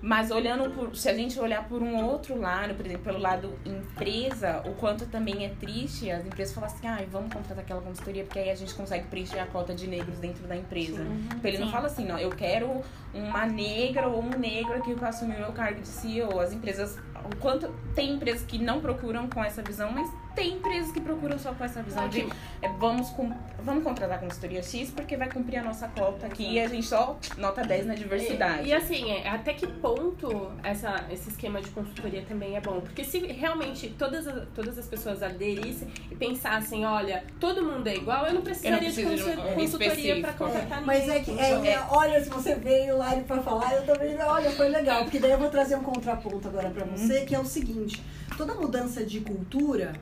Mas 0.00 0.32
olhando 0.32 0.70
por, 0.70 0.96
se 0.96 1.08
a 1.08 1.14
gente 1.14 1.38
olhar 1.38 1.68
por 1.68 1.80
um 1.80 2.02
outro 2.04 2.36
lado, 2.36 2.74
por 2.74 2.84
exemplo, 2.84 3.04
pelo 3.04 3.18
lado 3.18 3.52
empresa, 3.64 4.60
o 4.66 4.72
quanto 4.72 5.06
também 5.06 5.44
é 5.44 5.50
triste 5.50 6.10
as 6.10 6.26
empresas 6.26 6.52
falam 6.52 6.68
assim, 6.68 6.86
ai, 6.86 7.06
vamos 7.08 7.32
contratar 7.32 7.62
aquela 7.62 7.80
consultoria, 7.80 8.24
porque 8.24 8.40
aí 8.40 8.50
a 8.50 8.54
gente 8.54 8.74
consegue 8.74 9.06
preencher 9.06 9.38
a 9.38 9.46
cota 9.46 9.72
de 9.72 9.86
negros 9.86 10.18
dentro 10.18 10.44
da 10.48 10.56
empresa. 10.56 11.06
Tipo, 11.28 11.46
ele 11.46 11.58
não 11.58 11.66
Sim. 11.66 11.72
fala 11.72 11.86
assim, 11.86 12.04
não, 12.04 12.18
eu 12.18 12.30
quero 12.30 12.82
uma 13.14 13.46
negra 13.46 14.08
ou 14.08 14.22
um 14.22 14.30
negro 14.30 14.74
aqui 14.74 14.94
para 14.94 15.10
assumir 15.10 15.36
o 15.36 15.40
meu 15.40 15.52
cargo 15.52 15.80
de 15.80 15.88
CEO. 15.88 16.40
As 16.40 16.52
empresas, 16.52 16.98
o 17.24 17.36
quanto 17.36 17.68
tem 17.94 18.14
empresas 18.14 18.44
que 18.44 18.58
não 18.58 18.80
procuram 18.80 19.28
com 19.28 19.44
essa 19.44 19.62
visão, 19.62 19.92
mas 19.92 20.10
tem 20.34 20.54
empresas 20.54 20.90
que 20.92 21.00
procuram 21.00 21.38
só 21.38 21.52
com 21.52 21.64
essa 21.64 21.82
visão 21.82 22.08
de 22.08 22.26
é, 22.62 22.68
vamos, 22.78 23.10
com, 23.10 23.32
vamos 23.62 23.82
contratar 23.84 24.16
a 24.16 24.20
consultoria 24.20 24.62
X 24.62 24.90
porque 24.90 25.16
vai 25.16 25.28
cumprir 25.30 25.58
a 25.58 25.62
nossa 25.62 25.88
cota 25.88 26.26
aqui 26.26 26.52
e 26.52 26.60
a 26.60 26.68
gente 26.68 26.86
só 26.86 27.18
nota 27.38 27.62
10 27.62 27.86
na 27.86 27.94
diversidade. 27.94 28.64
E, 28.66 28.70
e 28.70 28.74
assim, 28.74 29.10
é, 29.10 29.28
até 29.28 29.52
que 29.54 29.66
ponto 29.66 30.50
essa, 30.62 31.04
esse 31.10 31.28
esquema 31.30 31.60
de 31.60 31.70
consultoria 31.70 32.22
também 32.28 32.56
é 32.56 32.60
bom? 32.60 32.80
Porque 32.80 33.04
se 33.04 33.18
realmente 33.26 33.94
todas, 33.98 34.26
as- 34.26 34.48
todas 34.54 34.78
as 34.78 34.86
pessoas 34.86 35.22
aderissem 35.22 35.88
e 36.10 36.14
pensassem, 36.14 36.84
olha, 36.86 37.24
todo 37.40 37.62
mundo 37.64 37.86
é 37.86 37.94
igual, 37.96 38.26
eu 38.26 38.34
não 38.34 38.42
precisaria 38.42 38.78
preciso 38.78 39.10
de, 39.10 39.16
de 39.16 39.22
um- 39.22 39.26
consul- 39.36 39.50
um 39.50 39.54
consultoria 39.54 40.20
para 40.20 40.32
contratar 40.32 40.82
Mas 40.82 41.00
ninguém. 41.06 41.16
é 41.16 41.20
que, 41.24 41.30
é, 41.68 41.72
é, 41.74 41.86
olha, 41.90 42.22
se 42.22 42.30
você 42.30 42.54
veio 42.54 42.96
lá 42.96 43.10
pra 43.26 43.42
falar, 43.42 43.74
eu 43.74 43.84
também, 43.86 44.16
olha, 44.22 44.50
foi 44.52 44.68
legal. 44.68 45.02
Porque 45.04 45.18
daí 45.18 45.32
eu 45.32 45.38
vou 45.38 45.48
trazer 45.50 45.76
um 45.76 45.82
contraponto 45.82 46.48
agora 46.48 46.70
pra 46.70 46.84
você, 46.84 47.22
que 47.26 47.34
é 47.34 47.38
o 47.38 47.44
seguinte: 47.44 48.02
toda 48.36 48.54
mudança 48.54 49.04
de 49.04 49.20
cultura, 49.20 49.92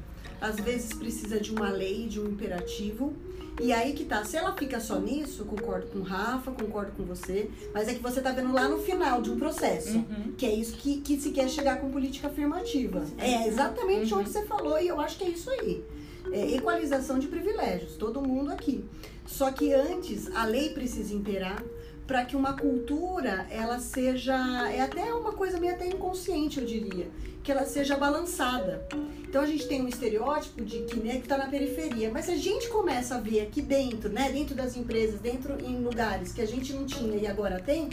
às 0.41 0.57
vezes 0.57 0.93
precisa 0.93 1.39
de 1.39 1.53
uma 1.53 1.71
lei, 1.71 2.07
de 2.07 2.21
um 2.21 2.27
imperativo. 2.29 3.15
E 3.61 3.73
aí 3.75 3.93
que 3.93 4.05
tá, 4.07 4.25
se 4.25 4.37
ela 4.39 4.57
fica 4.57 4.81
só 4.81 4.99
nisso, 4.99 5.45
concordo 5.45 5.87
com 5.89 5.99
o 5.99 6.03
Rafa, 6.03 6.51
concordo 6.51 6.93
com 6.97 7.03
você, 7.05 7.51
mas 7.75 7.89
é 7.89 7.95
que 7.95 8.01
você 8.03 8.21
tá 8.23 8.33
vendo 8.33 8.53
lá 8.55 8.67
no 8.69 8.79
final 8.79 9.21
de 9.21 9.31
um 9.31 9.39
processo. 9.39 9.99
Uhum. 9.99 10.33
Que 10.39 10.47
é 10.47 10.55
isso 10.55 10.77
que, 10.79 11.01
que 11.03 11.21
se 11.21 11.31
quer 11.31 11.47
chegar 11.49 11.79
com 11.79 11.91
política 11.91 12.29
afirmativa. 12.29 13.05
É 13.19 13.47
exatamente 13.47 14.15
Uhum. 14.15 14.21
onde 14.21 14.31
você 14.31 14.47
falou 14.47 14.81
e 14.81 14.89
eu 14.89 14.99
acho 14.99 15.19
que 15.19 15.25
é 15.25 15.29
isso 15.29 15.51
aí. 15.51 15.85
É 16.33 16.55
equalização 16.55 17.19
de 17.19 17.27
privilégios, 17.27 17.97
todo 17.97 18.23
mundo 18.23 18.51
aqui. 18.51 18.83
Só 19.27 19.51
que 19.53 19.75
antes 19.75 20.35
a 20.35 20.45
lei 20.45 20.71
precisa 20.71 21.13
imperar 21.15 21.63
para 22.11 22.25
que 22.25 22.35
uma 22.35 22.55
cultura 22.55 23.47
ela 23.51 23.79
seja 23.79 24.35
é 24.73 24.81
até 24.81 25.15
uma 25.15 25.31
coisa 25.31 25.61
meio 25.61 25.75
até 25.75 25.87
inconsciente 25.87 26.59
eu 26.59 26.67
diria 26.67 27.07
que 27.41 27.53
ela 27.53 27.65
seja 27.65 27.97
balançada. 27.97 28.85
Então 29.23 29.41
a 29.41 29.47
gente 29.47 29.69
tem 29.69 29.81
um 29.81 29.87
estereótipo 29.87 30.65
de 30.65 30.81
que 30.81 30.99
negro 30.99 31.23
está 31.23 31.39
na 31.39 31.47
periferia 31.47 32.11
mas 32.13 32.25
se 32.25 32.33
a 32.33 32.37
gente 32.37 32.69
começa 32.69 33.15
a 33.15 33.21
ver 33.21 33.43
aqui 33.43 33.63
dentro 33.63 34.11
né 34.11 34.29
dentro 34.29 34.57
das 34.57 34.77
empresas 34.77 35.21
dentro 35.21 35.57
em 35.65 35.81
lugares 35.85 36.33
que 36.33 36.41
a 36.41 36.47
gente 36.47 36.73
não 36.73 36.85
tinha 36.85 37.17
e 37.17 37.29
agora 37.29 37.61
tem 37.61 37.91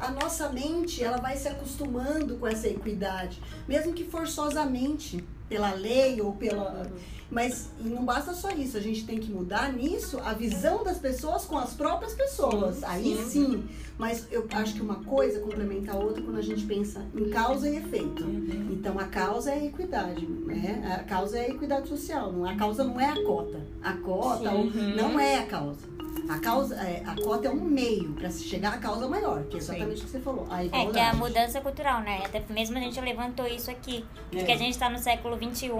a 0.00 0.10
nossa 0.10 0.48
mente 0.48 1.04
ela 1.04 1.18
vai 1.18 1.36
se 1.36 1.46
acostumando 1.46 2.38
com 2.38 2.48
essa 2.48 2.66
equidade 2.66 3.40
mesmo 3.68 3.92
que 3.92 4.02
forçosamente 4.02 5.24
pela 5.50 5.72
lei 5.72 6.22
ou 6.22 6.32
pela 6.32 6.86
mas 7.30 7.70
e 7.78 7.88
não 7.88 8.04
basta 8.04 8.34
só 8.34 8.50
isso, 8.50 8.76
a 8.76 8.80
gente 8.80 9.06
tem 9.06 9.18
que 9.18 9.30
mudar 9.30 9.72
nisso 9.72 10.18
a 10.24 10.32
visão 10.32 10.82
das 10.82 10.98
pessoas 10.98 11.44
com 11.44 11.56
as 11.56 11.72
próprias 11.74 12.12
pessoas. 12.12 12.82
Aí 12.82 13.16
sim. 13.28 13.64
Mas 13.96 14.26
eu 14.32 14.46
acho 14.52 14.74
que 14.74 14.80
uma 14.80 14.96
coisa 14.96 15.38
complementa 15.38 15.92
a 15.92 15.96
outra 15.96 16.22
quando 16.22 16.38
a 16.38 16.42
gente 16.42 16.64
pensa 16.66 17.04
em 17.14 17.30
causa 17.30 17.68
e 17.68 17.76
efeito. 17.76 18.24
Então 18.72 18.98
a 18.98 19.04
causa 19.04 19.52
é 19.52 19.60
a 19.60 19.64
equidade, 19.64 20.26
né? 20.26 20.98
A 20.98 21.04
causa 21.04 21.38
é 21.38 21.46
a 21.46 21.50
equidade 21.50 21.88
social. 21.88 22.32
Não, 22.32 22.44
a 22.44 22.56
causa 22.56 22.82
não 22.82 23.00
é 23.00 23.10
a 23.10 23.24
cota. 23.24 23.60
A 23.80 23.92
cota 23.92 24.50
Sim. 24.50 24.96
não 24.96 25.20
é 25.20 25.38
a 25.38 25.46
causa. 25.46 25.88
A 26.28 26.38
causa, 26.38 26.76
é, 26.76 27.02
a 27.06 27.14
cota 27.20 27.48
é 27.48 27.50
um 27.50 27.56
meio 27.60 28.12
para 28.12 28.30
se 28.30 28.44
chegar 28.44 28.74
à 28.74 28.78
causa 28.78 29.08
maior, 29.08 29.42
que 29.44 29.56
é 29.56 29.58
exatamente 29.58 30.00
o 30.02 30.04
que 30.04 30.10
você 30.10 30.20
falou. 30.20 30.46
A 30.50 30.64
É, 30.64 30.68
que 30.68 30.98
é 30.98 31.08
a 31.08 31.14
mudança 31.14 31.60
cultural, 31.60 32.00
né? 32.00 32.22
Até 32.24 32.42
mesmo 32.48 32.76
a 32.78 32.80
gente 32.80 33.00
levantou 33.00 33.46
isso 33.46 33.70
aqui. 33.70 34.04
É. 34.32 34.42
Que 34.44 34.52
a 34.52 34.56
gente 34.56 34.78
tá 34.78 34.88
no 34.88 34.98
século 34.98 35.36
XXI, 35.36 35.70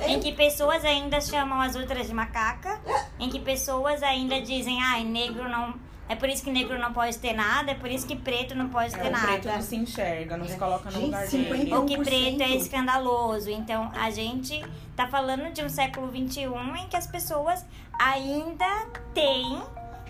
É. 0.00 0.10
em 0.10 0.20
que 0.20 0.32
pessoas 0.32 0.84
ainda 0.84 1.20
chamam 1.20 1.60
as 1.60 1.76
outras 1.76 2.06
de 2.06 2.14
macaca, 2.14 2.80
em 3.18 3.28
que 3.28 3.38
pessoas 3.40 4.02
ainda 4.02 4.40
dizem, 4.40 4.82
ai, 4.82 5.04
negro 5.04 5.48
não. 5.48 5.74
É 6.10 6.16
por 6.16 6.26
isso 6.30 6.42
que 6.42 6.50
negro 6.50 6.78
não 6.78 6.90
pode 6.94 7.18
ter 7.18 7.34
nada, 7.34 7.70
é 7.70 7.74
por 7.74 7.90
isso 7.90 8.06
que 8.06 8.16
preto 8.16 8.54
não 8.54 8.70
pode 8.70 8.94
ter 8.94 9.04
É, 9.04 9.08
o 9.08 9.12
nada. 9.12 9.26
preto 9.26 9.48
não 9.48 9.60
se 9.60 9.76
enxerga, 9.76 10.38
não 10.38 10.46
se 10.48 10.56
coloca 10.56 10.86
no 10.86 10.92
Gente, 10.92 11.04
lugar 11.04 11.26
50 11.26 11.54
dele. 11.54 11.74
Ou 11.74 11.84
que 11.84 11.96
1%. 11.98 12.02
preto 12.04 12.42
é 12.42 12.48
escandaloso. 12.56 13.50
Então, 13.50 13.90
a 13.94 14.10
gente 14.10 14.64
tá 14.96 15.06
falando 15.06 15.52
de 15.52 15.62
um 15.62 15.68
século 15.68 16.08
XXI 16.08 16.44
em 16.82 16.86
que 16.88 16.96
as 16.96 17.06
pessoas 17.06 17.62
ainda 17.98 18.86
têm 19.12 19.60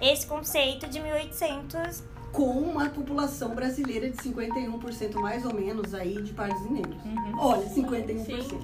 esse 0.01 0.27
conceito 0.27 0.87
de 0.89 1.01
1800. 1.01 2.03
Com 2.33 2.45
uma 2.51 2.91
população 2.91 3.55
brasileira 3.55 4.11
de 4.11 4.17
51% 4.19 5.15
mais 5.15 5.45
ou 5.47 5.55
menos 5.55 5.95
aí 5.95 6.21
de 6.23 6.33
pardos 6.35 6.71
negros. 6.71 7.03
Uhum. 7.05 7.33
Olha, 7.41 7.67
51%. 7.69 8.43
Sim. 8.43 8.61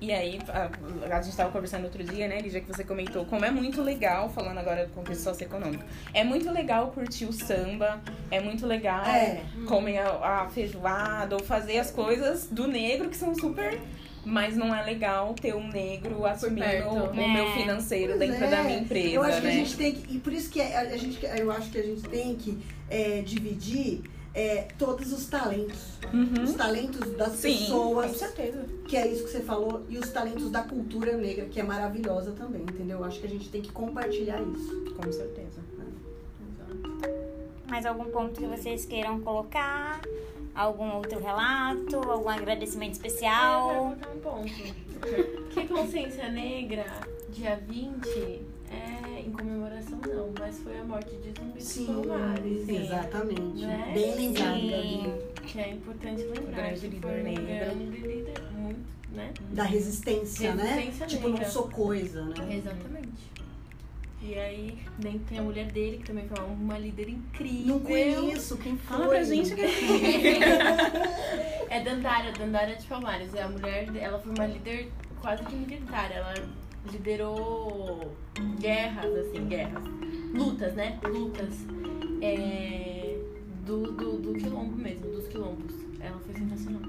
E 0.00 0.12
aí, 0.12 0.38
a, 0.48 1.16
a 1.16 1.20
gente 1.20 1.36
tava 1.36 1.50
conversando 1.50 1.82
outro 1.82 2.04
dia, 2.04 2.28
né, 2.28 2.40
Lígia, 2.40 2.60
que 2.60 2.68
você 2.68 2.84
comentou 2.84 3.24
como 3.24 3.44
é 3.44 3.50
muito 3.50 3.82
legal, 3.82 4.28
falando 4.30 4.58
agora 4.58 4.86
do 4.86 4.92
contexto 4.92 5.22
socioeconômico, 5.24 5.82
é 6.14 6.22
muito 6.22 6.48
legal 6.52 6.92
curtir 6.92 7.24
o 7.24 7.32
samba, 7.32 8.00
é 8.30 8.38
muito 8.40 8.64
legal 8.64 9.04
É. 9.04 9.42
comer 9.66 9.98
a, 9.98 10.42
a 10.42 10.48
feijoada 10.48 11.34
ou 11.34 11.42
fazer 11.42 11.80
as 11.80 11.90
coisas 11.90 12.46
do 12.46 12.68
negro 12.68 13.08
que 13.08 13.16
são 13.16 13.34
super. 13.34 13.80
Mas 14.28 14.56
não 14.56 14.74
é 14.74 14.82
legal 14.82 15.34
ter 15.34 15.54
um 15.54 15.66
negro 15.68 16.26
assumindo 16.26 16.60
o, 16.60 17.20
É. 17.20 17.32
meu 17.32 17.50
financeiro 17.52 18.14
Pois 18.16 18.30
dentro 18.30 18.44
é. 18.44 18.50
da 18.50 18.62
minha 18.62 18.78
empresa, 18.80 19.08
Eu 19.08 19.22
acho 19.22 19.40
que 19.40 19.46
né? 19.46 19.52
a 19.52 19.54
gente 19.54 19.76
tem 19.76 19.94
que. 19.94 20.14
E 20.16 20.18
por 20.18 20.32
isso 20.32 20.50
que 20.50 20.60
a, 20.60 20.96
gente, 20.96 21.24
eu 21.24 21.50
acho 21.50 21.70
que 21.70 21.78
a 21.78 21.82
gente 21.82 22.02
tem 22.02 22.34
que 22.34 22.58
é, 22.90 23.22
dividir 23.22 24.02
é, 24.34 24.68
todos 24.78 25.12
os 25.12 25.26
talentos. 25.26 25.98
Uhum. 26.12 26.44
Os 26.44 26.52
talentos 26.54 27.00
das 27.16 27.32
Sim, 27.32 27.52
com 27.52 27.58
pessoas, 27.58 28.16
certeza. 28.18 28.64
que 28.86 28.96
é 28.96 29.06
isso 29.08 29.24
que 29.24 29.30
você 29.30 29.40
falou, 29.40 29.84
e 29.88 29.98
os 29.98 30.10
talentos 30.10 30.50
da 30.50 30.62
cultura 30.62 31.16
negra, 31.16 31.46
que 31.46 31.58
é 31.58 31.62
maravilhosa 31.62 32.32
também, 32.32 32.62
entendeu? 32.62 32.98
Eu 32.98 33.04
acho 33.04 33.18
que 33.20 33.26
a 33.26 33.30
gente 33.30 33.48
tem 33.48 33.62
que 33.62 33.72
compartilhar 33.72 34.40
isso. 34.42 34.92
Com 34.94 35.10
certeza. 35.10 35.60
Mais 37.68 37.84
algum 37.84 38.04
ponto 38.04 38.40
que 38.40 38.46
vocês 38.46 38.84
queiram 38.86 39.20
colocar? 39.20 40.00
Algum 40.58 40.96
outro 40.96 41.20
relato? 41.20 41.96
Algum 42.10 42.28
agradecimento 42.28 42.88
Eu 42.88 42.92
especial? 43.06 43.68
colocar 43.96 44.10
um 44.10 44.18
ponto. 44.18 44.74
Que 45.54 45.68
consciência 45.68 46.28
negra, 46.30 46.84
dia 47.30 47.54
20, 47.68 48.08
é 48.68 49.20
em 49.24 49.30
comemoração 49.30 50.00
não, 50.04 50.32
mas 50.36 50.58
foi 50.58 50.76
a 50.78 50.82
morte 50.82 51.14
de 51.14 51.32
Zumbi 51.38 51.58
dos 51.58 51.78
Palmares. 51.86 52.68
exatamente. 52.68 53.64
Né? 53.64 53.90
Bem 53.94 54.14
lembrado, 54.16 54.58
Sim. 54.58 54.70
Gabi. 55.04 55.46
Que 55.46 55.60
é 55.60 55.70
importante 55.70 56.22
lembrar. 56.24 56.50
grande 56.56 56.88
que 56.88 57.00
foi 57.00 57.10
líder 57.12 57.20
um 57.20 57.22
negro. 57.44 57.44
grande 57.76 57.84
líder, 58.00 58.42
muito, 58.52 58.80
né? 59.12 59.32
Da 59.52 59.62
resistência, 59.62 60.54
né? 60.56 60.64
Resistência 60.74 61.06
Tipo, 61.06 61.28
negra. 61.28 61.44
não 61.44 61.52
sou 61.52 61.68
coisa, 61.68 62.24
né? 62.24 62.56
Exatamente. 62.56 63.30
E 64.20 64.34
aí, 64.34 64.78
nem 65.02 65.18
tem 65.20 65.38
a 65.38 65.42
mulher 65.42 65.70
dele, 65.70 65.98
que 65.98 66.04
também 66.04 66.28
foi 66.28 66.44
uma 66.44 66.76
líder 66.76 67.08
incrível. 67.08 67.66
Não 67.66 67.80
conheço, 67.80 68.56
quem 68.58 68.76
foi? 68.76 68.96
Fala 68.96 69.08
pra 69.08 69.22
gente 69.22 69.54
que 69.54 69.62
É 71.70 71.80
Dandara, 71.80 72.32
Dandara 72.32 72.74
de 72.74 72.86
Palmares. 72.86 73.32
É 73.34 73.42
a 73.42 73.48
mulher, 73.48 73.88
ela 73.96 74.18
foi 74.18 74.32
uma 74.32 74.46
líder 74.46 74.90
quase 75.20 75.44
que 75.44 75.54
militar. 75.54 76.10
Ela 76.10 76.34
liderou 76.90 78.12
guerras, 78.58 79.14
assim, 79.14 79.46
guerras. 79.46 79.84
Lutas, 80.34 80.74
né? 80.74 80.98
Lutas. 81.04 81.54
É, 82.20 83.16
do, 83.64 83.92
do, 83.92 84.18
do 84.18 84.34
quilombo 84.34 84.76
mesmo, 84.76 85.12
dos 85.12 85.28
quilombos. 85.28 85.74
Ela 86.00 86.18
foi 86.18 86.34
sensacional. 86.34 86.82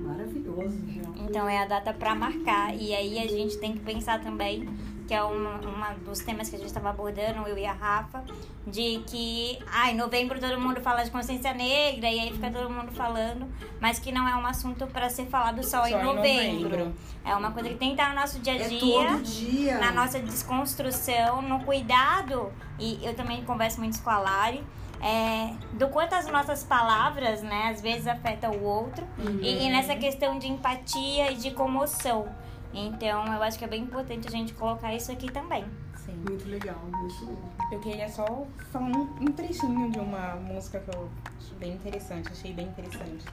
Maravilhoso. 0.00 0.76
Então 1.16 1.48
é 1.48 1.58
a 1.58 1.66
data 1.66 1.94
para 1.94 2.14
marcar. 2.14 2.76
E 2.76 2.94
aí 2.94 3.18
a 3.18 3.26
gente 3.26 3.56
tem 3.58 3.72
que 3.72 3.80
pensar 3.80 4.20
também, 4.20 4.68
que 5.06 5.12
é 5.14 5.22
uma, 5.22 5.56
uma 5.60 5.90
dos 6.04 6.20
temas 6.20 6.48
que 6.48 6.56
a 6.56 6.58
gente 6.58 6.68
estava 6.68 6.90
abordando, 6.90 7.46
eu 7.46 7.58
e 7.58 7.66
a 7.66 7.72
Rafa, 7.72 8.24
de 8.66 9.02
que, 9.06 9.58
ai, 9.70 9.92
em 9.92 9.96
novembro 9.96 10.40
todo 10.40 10.58
mundo 10.58 10.80
fala 10.80 11.02
de 11.04 11.10
consciência 11.10 11.52
negra, 11.52 12.10
e 12.10 12.20
aí 12.20 12.32
fica 12.32 12.50
todo 12.50 12.70
mundo 12.70 12.90
falando, 12.92 13.46
mas 13.80 13.98
que 13.98 14.10
não 14.10 14.26
é 14.26 14.34
um 14.34 14.46
assunto 14.46 14.86
para 14.86 15.10
ser 15.10 15.26
falado 15.26 15.62
só, 15.62 15.82
Só 15.82 15.88
em, 15.88 15.92
em 16.00 16.02
novembro. 16.04 16.68
novembro. 16.70 16.94
É 17.24 17.34
uma 17.34 17.50
coisa 17.52 17.68
que 17.68 17.74
tem 17.76 17.94
que 17.94 18.00
estar 18.00 18.14
no 18.14 18.20
nosso 18.20 18.38
dia 18.40 18.54
a 18.54 18.56
É 18.56 18.68
dia. 18.68 18.80
todo 18.80 19.22
dia. 19.22 19.78
na 19.78 19.92
nossa 19.92 20.18
desconstrução, 20.20 21.42
no 21.42 21.60
cuidado, 21.64 22.52
e 22.78 22.98
eu 23.02 23.14
também 23.14 23.44
converso 23.44 23.80
muito 23.80 24.02
com 24.02 24.10
a 24.10 24.18
Lari, 24.18 24.64
é, 25.02 25.52
do 25.74 25.88
quanto 25.88 26.14
as 26.14 26.26
nossas 26.28 26.64
palavras, 26.64 27.42
né, 27.42 27.68
às 27.70 27.82
vezes 27.82 28.06
afetam 28.06 28.52
o 28.52 28.62
outro, 28.64 29.06
e, 29.42 29.66
e 29.66 29.70
nessa 29.70 29.94
questão 29.96 30.38
de 30.38 30.48
empatia 30.48 31.30
e 31.30 31.36
de 31.36 31.50
comoção. 31.50 32.26
Então, 32.74 33.24
eu 33.32 33.42
acho 33.42 33.58
que 33.58 33.64
é 33.64 33.68
bem 33.68 33.82
importante 33.82 34.26
a 34.26 34.30
gente 34.30 34.52
colocar 34.54 34.94
isso 34.94 35.12
aqui 35.12 35.30
também. 35.30 35.64
Sim. 36.04 36.16
Muito 36.28 36.48
legal, 36.48 36.80
isso. 37.06 37.38
Eu 37.72 37.80
queria 37.80 38.08
só 38.08 38.46
falar 38.70 38.86
um, 38.86 39.02
um 39.20 39.26
trechinho 39.26 39.90
de 39.90 39.98
uma 39.98 40.34
música 40.36 40.80
que 40.80 40.94
eu 40.94 41.08
acho 41.38 41.54
bem 41.54 41.72
interessante, 41.72 42.28
achei 42.30 42.52
bem 42.52 42.66
interessante. 42.66 43.24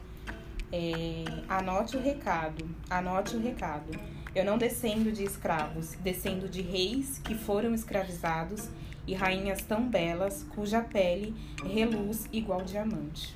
É, 0.71 1.25
anote 1.49 1.97
o 1.97 2.01
recado, 2.01 2.69
anote 2.89 3.35
o 3.35 3.41
recado. 3.41 3.91
Eu 4.33 4.45
não 4.45 4.57
descendo 4.57 5.11
de 5.11 5.23
escravos, 5.23 5.95
descendo 5.95 6.47
de 6.47 6.61
reis 6.61 7.19
que 7.19 7.35
foram 7.35 7.73
escravizados 7.73 8.69
e 9.05 9.13
rainhas 9.13 9.61
tão 9.63 9.89
belas 9.89 10.45
cuja 10.55 10.81
pele 10.81 11.35
reluz 11.65 12.29
igual 12.31 12.61
diamante. 12.61 13.35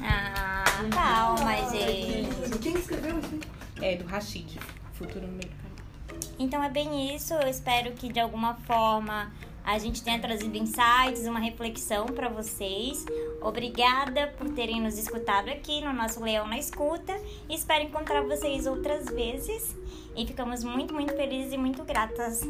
Ah, 0.00 0.64
calma, 0.90 1.70
gente. 1.70 2.58
Quem 2.60 2.74
escreveu 2.74 3.18
isso? 3.18 3.38
É 3.82 3.96
do 3.96 4.06
Rashid, 4.06 4.58
Futuro 4.96 5.26
no 5.26 5.32
Meio 5.32 5.48
do 5.48 5.56
Caminho. 5.56 6.34
Então 6.38 6.62
é 6.62 6.68
bem 6.68 7.14
isso. 7.14 7.34
Eu 7.34 7.48
espero 7.48 7.92
que 7.92 8.12
de 8.12 8.20
alguma 8.20 8.54
forma 8.54 9.32
a 9.64 9.78
gente 9.78 10.02
tenha 10.02 10.18
trazido 10.20 10.56
insights, 10.56 11.26
uma 11.26 11.40
reflexão 11.40 12.06
para 12.06 12.28
vocês. 12.28 13.04
Obrigada 13.42 14.28
por 14.38 14.48
terem 14.50 14.80
nos 14.80 14.96
escutado 14.96 15.48
aqui 15.48 15.80
no 15.80 15.92
nosso 15.92 16.22
Leão 16.22 16.46
na 16.46 16.58
Escuta. 16.58 17.20
Espero 17.48 17.84
encontrar 17.84 18.22
vocês 18.22 18.66
outras 18.66 19.06
vezes. 19.06 19.76
E 20.16 20.26
ficamos 20.26 20.62
muito, 20.62 20.94
muito 20.94 21.14
felizes 21.14 21.52
e 21.52 21.58
muito 21.58 21.82
gratas. 21.84 22.42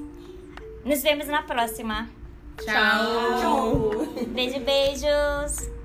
Nos 0.85 1.02
vemos 1.02 1.26
na 1.26 1.42
próxima. 1.42 2.09
Tchau! 2.62 4.06
Beijo, 4.28 4.61
beijos! 4.61 5.75